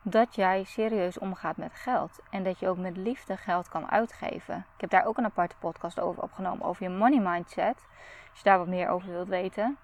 dat 0.01 0.35
jij 0.35 0.63
serieus 0.63 1.19
omgaat 1.19 1.57
met 1.57 1.73
geld 1.73 2.19
en 2.29 2.43
dat 2.43 2.59
je 2.59 2.67
ook 2.67 2.77
met 2.77 2.97
liefde 2.97 3.37
geld 3.37 3.69
kan 3.69 3.91
uitgeven. 3.91 4.65
Ik 4.75 4.81
heb 4.81 4.89
daar 4.89 5.05
ook 5.05 5.17
een 5.17 5.25
aparte 5.25 5.55
podcast 5.59 5.99
over 5.99 6.23
opgenomen 6.23 6.65
over 6.65 6.83
je 6.83 6.89
money 6.89 7.19
mindset. 7.19 7.85
Als 8.29 8.37
je 8.37 8.43
daar 8.43 8.57
wat 8.57 8.67
meer 8.67 8.89
over 8.89 9.09
wilt 9.09 9.27
weten. 9.27 9.77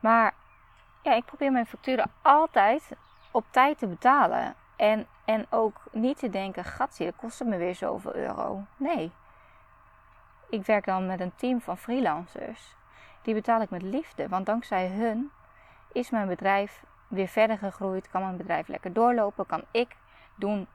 Maar 0.00 0.34
ja, 1.02 1.12
ik 1.12 1.24
probeer 1.24 1.52
mijn 1.52 1.66
facturen 1.66 2.10
altijd 2.22 2.90
op 3.30 3.44
tijd 3.50 3.78
te 3.78 3.86
betalen. 3.86 4.54
En, 4.76 5.06
en 5.24 5.46
ook 5.50 5.82
niet 5.92 6.18
te 6.18 6.30
denken, 6.30 6.64
gatsie, 6.64 7.06
dat 7.06 7.16
kost 7.16 7.44
me 7.44 7.56
weer 7.56 7.74
zoveel 7.74 8.14
euro. 8.14 8.64
Nee. 8.76 9.12
Ik 10.48 10.66
werk 10.66 10.84
dan 10.84 11.06
met 11.06 11.20
een 11.20 11.34
team 11.36 11.60
van 11.60 11.78
freelancers. 11.78 12.76
Die 13.22 13.34
betaal 13.34 13.60
ik 13.60 13.70
met 13.70 13.82
liefde. 13.82 14.28
Want 14.28 14.46
dankzij 14.46 14.88
hun 14.88 15.30
is 15.92 16.10
mijn 16.10 16.28
bedrijf 16.28 16.84
weer 17.08 17.28
verder 17.28 17.58
gegroeid. 17.58 18.08
Kan 18.10 18.22
mijn 18.22 18.36
bedrijf 18.36 18.68
lekker 18.68 18.92
doorlopen. 18.92 19.46
Kan 19.46 19.64
ik 19.70 19.96
doen 20.34 20.66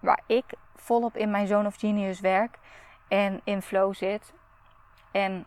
waar 0.00 0.20
ik 0.26 0.44
volop 0.74 1.16
in 1.16 1.30
mijn 1.30 1.46
zone 1.46 1.68
of 1.68 1.76
genius 1.76 2.20
werk. 2.20 2.58
En 3.08 3.40
in 3.44 3.62
flow 3.62 3.94
zit. 3.94 4.32
En 5.10 5.46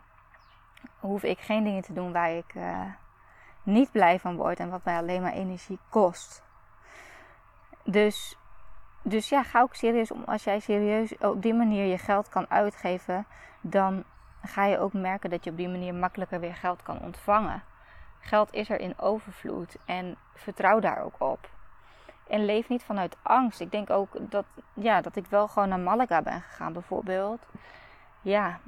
hoef 1.00 1.24
ik 1.24 1.39
geen 1.39 1.63
dingen 1.63 1.82
te 1.82 1.94
doen 1.94 2.12
waar 2.12 2.32
ik 2.32 2.54
uh, 2.56 2.82
niet 3.63 3.92
blij 3.92 4.20
van 4.20 4.36
word 4.36 4.60
en 4.60 4.70
wat 4.70 4.84
mij 4.84 4.98
alleen 4.98 5.22
maar 5.22 5.34
energie 5.34 5.80
kost. 5.89 6.44
Dus, 7.84 8.38
dus 9.02 9.30
ja, 9.30 9.44
ga 9.44 9.62
ook 9.62 9.76
serieus 9.76 10.12
om. 10.12 10.24
Als 10.24 10.44
jij 10.44 10.60
serieus 10.60 11.18
op 11.18 11.42
die 11.42 11.54
manier 11.54 11.86
je 11.86 11.98
geld 11.98 12.30
kan 12.30 12.50
uitgeven, 12.50 13.26
dan 13.62 14.04
ga 14.42 14.65
je 14.65 14.80
ook 14.80 14.94
merken 14.94 15.30
dat 15.30 15.44
je 15.44 15.50
op 15.50 15.58
die 15.58 15.70
manier 15.70 15.94
makkelijker 15.94 16.39
weer 16.39 16.56
geld 16.56 16.84
kan 16.84 17.00
ontvangen. 17.02 17.63
Geld 18.20 18.54
is 18.54 18.70
er 18.70 18.80
in 18.80 19.00
overvloed 19.00 19.78
en 19.86 20.18
vertrouw 20.34 20.80
daar 20.80 21.04
ook 21.04 21.15
op. 21.18 21.50
En 22.28 22.46
leef 22.46 22.70
niet 22.70 22.84
vanuit 22.84 23.18
angst. 23.22 23.60
Ik 23.60 23.72
denk 23.72 23.89
ook 23.89 24.10
dat, 24.20 24.46
ja, 24.74 25.02
dat 25.02 25.15
ik 25.15 25.26
wel 25.26 25.48
gewoon 25.48 25.70
naar 25.70 25.80
Malaga 25.80 26.22
ben 26.22 26.42
gegaan, 26.42 26.74
bijvoorbeeld. 26.74 27.46
Ja, 28.22 28.60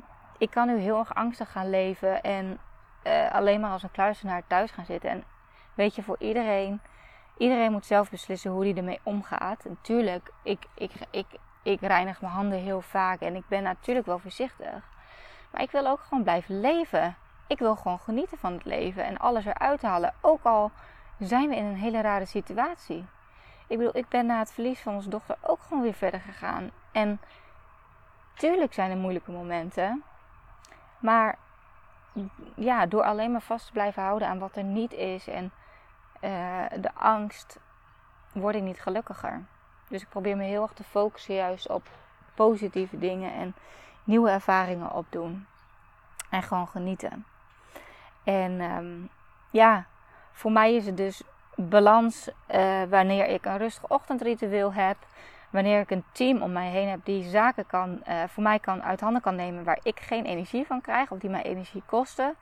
ik 0.42 0.50
kan 0.50 0.68
nu 0.68 0.78
heel 0.78 0.98
erg 0.98 1.16
angstig 1.16 1.52
gaan 1.52 1.70
leven 1.70 2.24
en 2.24 2.60
uh, 3.08 3.32
alleen 3.32 3.60
maar 3.60 3.72
als 3.72 3.84
een 3.84 3.92
kluisenaar 3.92 4.44
thuis 4.48 4.72
gaan 4.72 4.86
zitten. 4.86 5.10
En 5.10 5.24
weet 5.74 5.96
je, 5.96 6.04
voor 6.04 6.16
iedereen, 6.20 6.82
iedereen 7.38 7.72
moet 7.72 7.86
zelf 7.86 8.10
beslissen 8.10 8.52
hoe 8.52 8.64
hij 8.64 8.76
ermee 8.76 9.00
omgaat. 9.04 9.66
Natuurlijk, 9.66 10.32
ik, 10.44 10.66
ik, 10.74 10.92
ik, 11.12 11.26
ik 11.64 11.82
reinig 11.82 12.22
mijn 12.22 12.34
handen 12.34 12.60
heel 12.60 12.82
vaak 12.82 13.20
en 13.20 13.36
ik 13.36 13.48
ben 13.48 13.64
natuurlijk 13.64 14.06
wel 14.06 14.20
voorzichtig. 14.20 14.84
Maar 15.52 15.62
ik 15.62 15.72
wil 15.72 15.88
ook 15.88 16.00
gewoon 16.00 16.24
blijven 16.24 16.60
leven. 16.60 17.16
Ik 17.48 17.60
wil 17.60 17.76
gewoon 17.76 18.00
genieten 18.00 18.38
van 18.38 18.54
het 18.54 18.66
leven 18.66 19.06
en 19.06 19.18
alles 19.18 19.46
eruit 19.46 19.82
halen. 19.82 20.14
Ook 20.22 20.44
al 20.44 20.72
zijn 21.20 21.50
we 21.50 21.56
in 21.56 21.66
een 21.66 21.76
hele 21.76 22.02
rare 22.02 22.26
situatie. 22.26 23.06
Ik 23.68 23.78
bedoel, 23.78 23.98
ik 23.98 24.08
ben 24.08 24.26
na 24.26 24.40
het 24.40 24.54
verlies 24.54 24.80
van 24.80 24.96
onze 24.96 25.10
dochter 25.10 25.38
ook 25.42 25.60
gewoon 25.62 25.84
weer 25.84 25.94
verder 25.94 26.20
gegaan. 26.20 26.72
En 26.92 27.20
tuurlijk 28.36 28.74
zijn 28.74 28.92
er 28.92 28.98
moeilijke 28.98 29.32
momenten. 29.32 30.04
Maar 31.02 31.38
ja, 32.56 32.86
door 32.86 33.04
alleen 33.04 33.32
maar 33.32 33.42
vast 33.42 33.66
te 33.66 33.72
blijven 33.72 34.04
houden 34.04 34.28
aan 34.28 34.40
wat 34.40 34.56
er 34.56 34.64
niet 34.64 34.94
is 34.94 35.28
en 35.28 35.52
uh, 36.22 36.66
de 36.80 36.94
angst, 36.94 37.60
word 38.32 38.56
ik 38.56 38.62
niet 38.62 38.82
gelukkiger. 38.82 39.44
Dus 39.88 40.02
ik 40.02 40.10
probeer 40.10 40.38
me 40.38 40.44
heel 40.44 40.62
erg 40.62 40.74
te 40.74 40.84
focussen 40.84 41.36
juist 41.36 41.70
op 41.70 41.88
positieve 42.36 43.00
dingen 43.00 43.34
en 43.34 43.56
nieuwe 44.04 44.30
ervaringen 44.30 44.92
opdoen. 44.92 45.48
En 46.30 46.44
gewoon 46.44 46.68
genieten. 46.68 47.26
En 48.24 48.62
um, 48.62 49.10
ja, 49.50 49.86
voor 50.32 50.52
mij 50.52 50.76
is 50.76 50.86
het 50.86 50.98
dus 50.98 51.22
balans 51.56 52.30
uh, 52.52 52.84
wanneer 52.84 53.28
ik 53.28 53.46
een 53.46 53.58
rustig 53.58 53.90
ochtendritueel 53.90 54.74
heb 54.74 54.98
wanneer 55.52 55.80
ik 55.80 55.92
een 55.92 56.04
team 56.12 56.42
om 56.42 56.52
mij 56.52 56.70
heen 56.70 56.90
heb 56.90 57.00
die 57.04 57.30
zaken 57.30 57.68
kan, 57.68 58.02
uh, 58.08 58.24
voor 58.28 58.44
mij 58.44 58.60
kan 58.60 58.84
uit 58.84 59.00
handen 59.00 59.22
kan 59.22 59.36
nemen 59.36 59.64
waar 59.64 59.80
ik 59.84 60.00
geen 60.00 60.26
energie 60.26 60.66
van 60.66 60.82
krijg 60.82 61.12
of 61.12 61.20
die 61.20 61.30
mij 61.30 61.44
energie 61.44 61.84
kosten. 61.86 62.36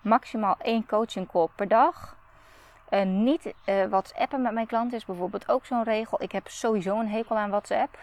Maximaal 0.00 0.56
één 0.62 0.86
coaching 0.86 1.30
call 1.30 1.48
per 1.54 1.68
dag. 1.68 2.18
Uh, 2.90 3.02
niet 3.02 3.54
uh, 3.64 3.84
WhatsAppen 3.86 4.42
met 4.42 4.52
mijn 4.52 4.66
klanten 4.66 4.96
is 4.96 5.04
bijvoorbeeld 5.04 5.48
ook 5.48 5.66
zo'n 5.66 5.84
regel. 5.84 6.22
Ik 6.22 6.32
heb 6.32 6.48
sowieso 6.48 7.00
een 7.00 7.08
hekel 7.08 7.36
aan 7.36 7.50
WhatsApp. 7.50 7.98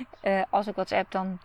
als 0.50 0.66
ik 0.66 0.74
WhatsApp 0.74 1.10
dan 1.10 1.38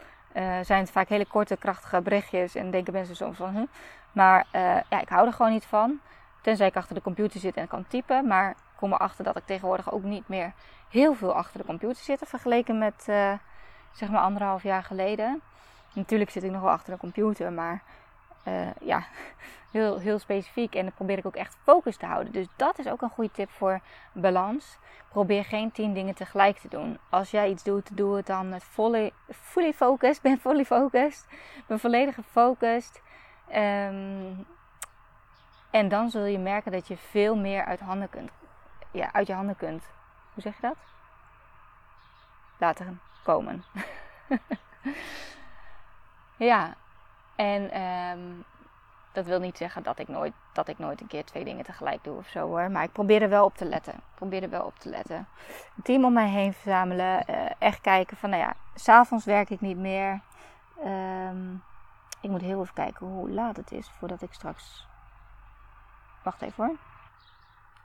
zijn 0.62 0.80
het 0.80 0.92
vaak 0.92 1.10
hele 1.10 1.26
korte, 1.26 1.58
krachtige 1.58 2.02
berichtjes 2.02 2.56
en 2.56 2.72
denken 2.72 2.94
mensen 2.94 3.16
soms 3.16 3.38
van, 3.38 3.56
huh? 3.56 3.64
maar 4.12 4.46
ja, 4.90 5.02
ik 5.02 5.10
hou 5.10 5.28
er 5.28 5.34
gewoon 5.34 5.52
niet 5.52 5.66
van. 5.66 6.00
Tenzij 6.42 6.68
ik 6.68 6.76
achter 6.76 6.96
de 6.96 7.02
computer 7.02 7.40
zit 7.40 7.58
en 7.58 7.68
kan 7.68 7.86
typen. 7.88 8.28
Maar 8.28 8.56
kom 8.76 8.94
erachter 8.94 9.24
dat 9.24 9.38
ik 9.38 9.46
tegenwoordig 9.46 9.92
ook 9.92 10.04
niet 10.04 10.28
meer 10.28 10.54
heel 10.94 11.14
veel 11.14 11.34
achter 11.34 11.60
de 11.60 11.66
computer 11.66 12.04
zit. 12.04 12.22
Vergeleken 12.26 12.78
met 12.78 13.06
uh, 13.10 13.34
zeg 13.92 14.10
maar 14.10 14.22
anderhalf 14.22 14.64
jaar 14.64 14.84
geleden. 14.84 15.42
Natuurlijk 15.94 16.32
zit 16.32 16.44
ik 16.44 16.52
nog 16.52 16.62
wel 16.62 16.72
achter 16.72 16.94
de 16.94 17.00
computer. 17.00 17.52
Maar 17.52 17.84
uh, 18.48 18.68
ja, 18.82 19.06
heel, 19.72 20.00
heel 20.00 20.20
specifiek. 20.20 20.76
En 20.76 20.82
dan 20.82 20.94
probeer 20.94 21.18
ik 21.18 21.26
ook 21.26 21.36
echt 21.36 21.58
focus 21.64 21.98
te 21.98 22.06
houden. 22.06 22.34
Dus 22.34 22.48
dat 22.56 22.80
is 22.80 22.88
ook 22.88 23.02
een 23.02 23.10
goede 23.10 23.32
tip 23.32 23.50
voor 23.50 23.80
balans. 24.14 24.78
Probeer 25.10 25.46
geen 25.46 25.72
tien 25.72 25.94
dingen 25.94 26.16
tegelijk 26.16 26.58
te 26.58 26.68
doen. 26.68 26.98
Als 27.10 27.32
jij 27.32 27.50
iets 27.50 27.64
doet, 27.64 27.98
doe 27.98 28.16
het 28.16 28.26
dan 28.26 28.50
met 28.50 28.64
volle, 28.64 29.12
fully 29.30 29.74
focused. 29.74 30.22
Ben 30.22 30.40
fully 30.40 30.66
focused. 30.66 31.28
Ben 31.68 31.80
volledig 31.80 32.16
gefocust. 32.16 33.02
Um, 33.56 34.46
en 35.72 35.88
dan 35.90 36.10
zul 36.10 36.26
je 36.26 36.40
merken 36.40 36.72
dat 36.72 36.88
je 36.88 36.98
veel 36.98 37.36
meer 37.36 37.66
uit, 37.66 37.80
handen 37.80 38.10
kunt, 38.10 38.32
ja, 38.92 39.14
uit 39.14 39.28
je 39.28 39.34
handen 39.34 39.56
kunt. 39.56 39.84
Hoe 40.34 40.44
zeg 40.44 40.56
je 40.56 40.62
dat? 40.62 40.78
Laten 42.58 43.02
komen. 43.24 43.64
ja, 46.38 46.74
en 47.36 47.82
um, 47.82 48.44
Dat 49.12 49.26
wil 49.26 49.40
niet 49.40 49.58
zeggen 49.58 49.84
dat 49.84 50.00
ik 50.00 50.08
nooit, 50.08 50.34
dat 50.54 50.68
ik 50.68 50.80
nooit 50.80 51.02
een 51.02 51.08
keer 51.08 51.26
twee 51.26 51.44
dingen 51.44 51.66
tegelijk 51.66 52.04
doe 52.04 52.18
of 52.18 52.28
zo 52.28 52.48
hoor. 52.48 52.72
Maar 52.72 52.84
ik 52.84 52.92
probeer 52.92 53.22
er 53.22 53.30
wel 53.30 53.46
op 53.46 53.58
te 53.58 53.66
letten. 53.66 53.94
Ik 53.94 54.16
probeer 54.16 54.44
er 54.44 54.50
wel 54.50 54.66
op 54.66 54.80
te 54.80 54.90
letten. 54.90 55.28
Team 55.84 56.06
om 56.06 56.14
mij 56.14 56.30
heen 56.30 56.54
verzamelen. 56.54 57.24
Uh, 57.30 57.46
echt 57.60 57.82
kijken 57.82 58.18
van, 58.18 58.30
nou 58.30 58.42
ja, 58.42 58.54
s'avonds 58.76 59.26
werk 59.26 59.50
ik 59.50 59.62
niet 59.62 59.78
meer. 59.78 60.22
Um, 60.86 61.64
ik 62.22 62.30
moet 62.30 62.42
heel 62.42 62.62
even 62.62 62.74
kijken 62.74 63.08
hoe 63.08 63.30
laat 63.30 63.56
het 63.56 63.72
is 63.72 63.90
voordat 63.90 64.22
ik 64.22 64.34
straks. 64.34 64.88
Wacht 66.24 66.42
even 66.42 66.66
hoor. 66.66 66.93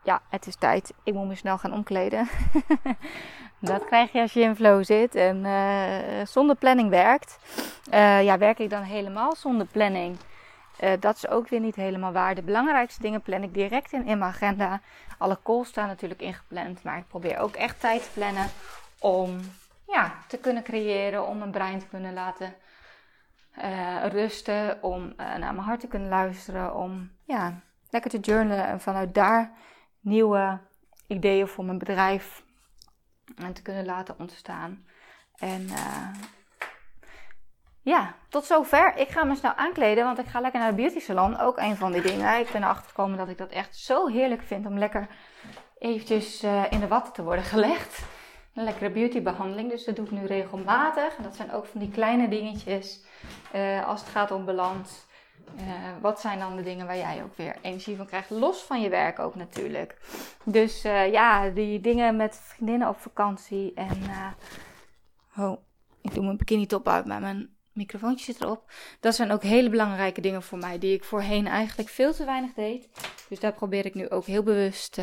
Ja, 0.08 0.22
het 0.28 0.46
is 0.46 0.56
tijd. 0.56 0.92
Ik 1.02 1.14
moet 1.14 1.26
me 1.26 1.34
snel 1.34 1.58
gaan 1.58 1.72
omkleden. 1.72 2.28
dat 3.60 3.84
krijg 3.84 4.12
je 4.12 4.20
als 4.20 4.32
je 4.32 4.40
in 4.40 4.56
flow 4.56 4.84
zit 4.84 5.14
en 5.14 5.44
uh, 5.44 6.26
zonder 6.26 6.56
planning 6.56 6.90
werkt. 6.90 7.38
Uh, 7.92 8.22
ja, 8.22 8.38
werk 8.38 8.58
ik 8.58 8.70
dan 8.70 8.82
helemaal 8.82 9.36
zonder 9.36 9.66
planning? 9.66 10.16
Uh, 10.80 10.90
dat 11.00 11.16
is 11.16 11.28
ook 11.28 11.48
weer 11.48 11.60
niet 11.60 11.74
helemaal 11.74 12.12
waar. 12.12 12.34
De 12.34 12.42
belangrijkste 12.42 13.02
dingen 13.02 13.22
plan 13.22 13.42
ik 13.42 13.54
direct 13.54 13.92
in 13.92 14.06
in 14.06 14.18
mijn 14.18 14.30
agenda. 14.30 14.80
Alle 15.18 15.38
calls 15.42 15.68
staan 15.68 15.86
natuurlijk 15.86 16.20
ingepland, 16.20 16.82
maar 16.82 16.98
ik 16.98 17.08
probeer 17.08 17.38
ook 17.38 17.54
echt 17.54 17.80
tijd 17.80 18.02
te 18.02 18.10
plannen 18.12 18.46
om 18.98 19.40
ja, 19.86 20.14
te 20.26 20.38
kunnen 20.38 20.62
creëren, 20.62 21.26
om 21.26 21.38
mijn 21.38 21.50
brein 21.50 21.78
te 21.78 21.86
kunnen 21.86 22.12
laten 22.12 22.54
rusten, 24.08 24.82
om 24.82 25.12
naar 25.16 25.38
mijn 25.38 25.58
hart 25.58 25.80
te 25.80 25.88
kunnen 25.88 26.08
luisteren, 26.08 26.74
om 26.74 27.10
ja, 27.24 27.60
lekker 27.90 28.10
te 28.10 28.18
journalen 28.18 28.66
en 28.66 28.80
vanuit 28.80 29.14
daar 29.14 29.50
nieuwe 30.00 30.58
ideeën 31.06 31.48
voor 31.48 31.64
mijn 31.64 31.78
bedrijf 31.78 32.44
en 33.36 33.52
te 33.52 33.62
kunnen 33.62 33.84
laten 33.84 34.18
ontstaan. 34.18 34.86
En 35.36 35.62
uh, 35.62 36.08
ja, 37.82 38.14
tot 38.28 38.44
zover. 38.44 38.96
Ik 38.96 39.08
ga 39.08 39.24
me 39.24 39.34
snel 39.34 39.54
aankleden, 39.54 40.04
want 40.04 40.18
ik 40.18 40.26
ga 40.26 40.40
lekker 40.40 40.60
naar 40.60 40.70
de 40.70 40.76
beauty 40.76 41.00
salon. 41.00 41.38
Ook 41.38 41.58
een 41.58 41.76
van 41.76 41.92
die 41.92 42.02
dingen. 42.02 42.40
Ik 42.40 42.50
ben 42.52 42.62
erachter 42.62 42.88
gekomen 42.88 43.18
dat 43.18 43.28
ik 43.28 43.38
dat 43.38 43.50
echt 43.50 43.76
zo 43.76 44.06
heerlijk 44.06 44.42
vind 44.42 44.66
om 44.66 44.78
lekker 44.78 45.08
eventjes 45.78 46.42
in 46.70 46.80
de 46.80 46.88
watten 46.88 47.12
te 47.12 47.22
worden 47.22 47.44
gelegd. 47.44 48.02
Een 48.54 48.64
lekkere 48.64 48.90
beautybehandeling, 48.90 49.70
dus 49.70 49.84
dat 49.84 49.96
doe 49.96 50.04
ik 50.04 50.10
nu 50.10 50.26
regelmatig. 50.26 51.16
Dat 51.16 51.36
zijn 51.36 51.52
ook 51.52 51.66
van 51.66 51.80
die 51.80 51.90
kleine 51.90 52.28
dingetjes 52.28 53.04
uh, 53.54 53.86
als 53.86 54.00
het 54.00 54.08
gaat 54.08 54.30
om 54.30 54.44
balans. 54.44 55.06
Uh, 55.56 55.62
wat 56.00 56.20
zijn 56.20 56.38
dan 56.38 56.56
de 56.56 56.62
dingen 56.62 56.86
waar 56.86 56.96
jij 56.96 57.22
ook 57.22 57.36
weer 57.36 57.56
energie 57.62 57.96
van 57.96 58.06
krijgt? 58.06 58.30
Los 58.30 58.62
van 58.62 58.80
je 58.80 58.88
werk 58.88 59.18
ook 59.18 59.34
natuurlijk. 59.34 59.96
Dus 60.44 60.84
uh, 60.84 61.12
ja, 61.12 61.48
die 61.48 61.80
dingen 61.80 62.16
met 62.16 62.40
vriendinnen 62.42 62.88
op 62.88 63.00
vakantie. 63.00 63.74
En 63.74 63.98
oh, 65.36 65.60
ik 66.00 66.14
doe 66.14 66.24
mijn 66.24 66.36
bikini 66.36 66.66
top 66.66 66.88
uit, 66.88 67.06
maar 67.06 67.20
mijn 67.20 67.56
microfoontje 67.72 68.32
zit 68.32 68.42
erop. 68.42 68.70
Dat 69.00 69.14
zijn 69.14 69.30
ook 69.30 69.42
hele 69.42 69.70
belangrijke 69.70 70.20
dingen 70.20 70.42
voor 70.42 70.58
mij, 70.58 70.78
die 70.78 70.94
ik 70.94 71.04
voorheen 71.04 71.46
eigenlijk 71.46 71.88
veel 71.88 72.12
te 72.12 72.24
weinig 72.24 72.52
deed. 72.54 72.88
Dus 73.28 73.40
daar 73.40 73.52
probeer 73.52 73.86
ik 73.86 73.94
nu 73.94 74.08
ook 74.08 74.24
heel 74.24 74.42
bewust 74.42 75.00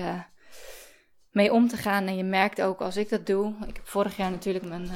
mee 1.32 1.54
om 1.54 1.68
te 1.68 1.78
gaan. 1.78 2.08
En 2.08 2.18
je 2.18 2.24
merkt 2.24 2.62
ook 2.62 2.82
als 2.82 2.98
ik 2.98 3.10
dat 3.10 3.26
doe. 3.26 3.54
Ik 3.68 3.76
heb 3.76 3.88
vorig 3.88 4.18
jaar 4.18 4.32
natuurlijk 4.32 4.66
mijn 4.66 4.90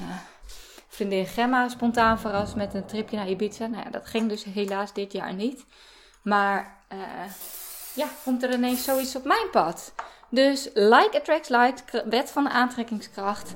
vriendin 0.89 1.25
Gemma 1.25 1.69
spontaan 1.69 2.19
verrast 2.19 2.55
met 2.55 2.73
een 2.73 2.85
tripje 2.85 3.17
naar 3.17 3.29
Ibiza. 3.29 3.67
Nou 3.67 3.83
ja, 3.83 3.89
dat 3.89 4.05
ging 4.05 4.29
dus 4.29 4.43
helaas 4.43 4.93
dit 4.93 5.11
jaar 5.11 5.33
niet. 5.33 5.65
Maar 6.21 6.77
uh, 6.93 6.99
ja, 7.95 8.07
komt 8.23 8.43
er 8.43 8.53
ineens 8.53 8.83
zoiets 8.83 9.15
op 9.15 9.23
mijn 9.23 9.49
pad. 9.51 9.93
Dus 10.29 10.69
like 10.73 11.17
attracts 11.17 11.49
like, 11.49 12.05
wet 12.09 12.31
van 12.31 12.43
de 12.43 12.49
aantrekkingskracht. 12.49 13.55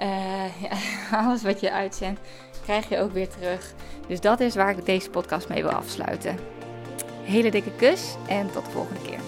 Uh, 0.00 0.62
ja, 0.62 0.76
alles 1.18 1.42
wat 1.42 1.60
je 1.60 1.72
uitzendt, 1.72 2.20
krijg 2.62 2.88
je 2.88 2.98
ook 2.98 3.12
weer 3.12 3.28
terug. 3.28 3.72
Dus 4.08 4.20
dat 4.20 4.40
is 4.40 4.54
waar 4.54 4.78
ik 4.78 4.86
deze 4.86 5.10
podcast 5.10 5.48
mee 5.48 5.62
wil 5.62 5.72
afsluiten. 5.72 6.38
Hele 7.22 7.50
dikke 7.50 7.72
kus 7.76 8.14
en 8.28 8.50
tot 8.52 8.64
de 8.64 8.70
volgende 8.70 9.00
keer. 9.00 9.23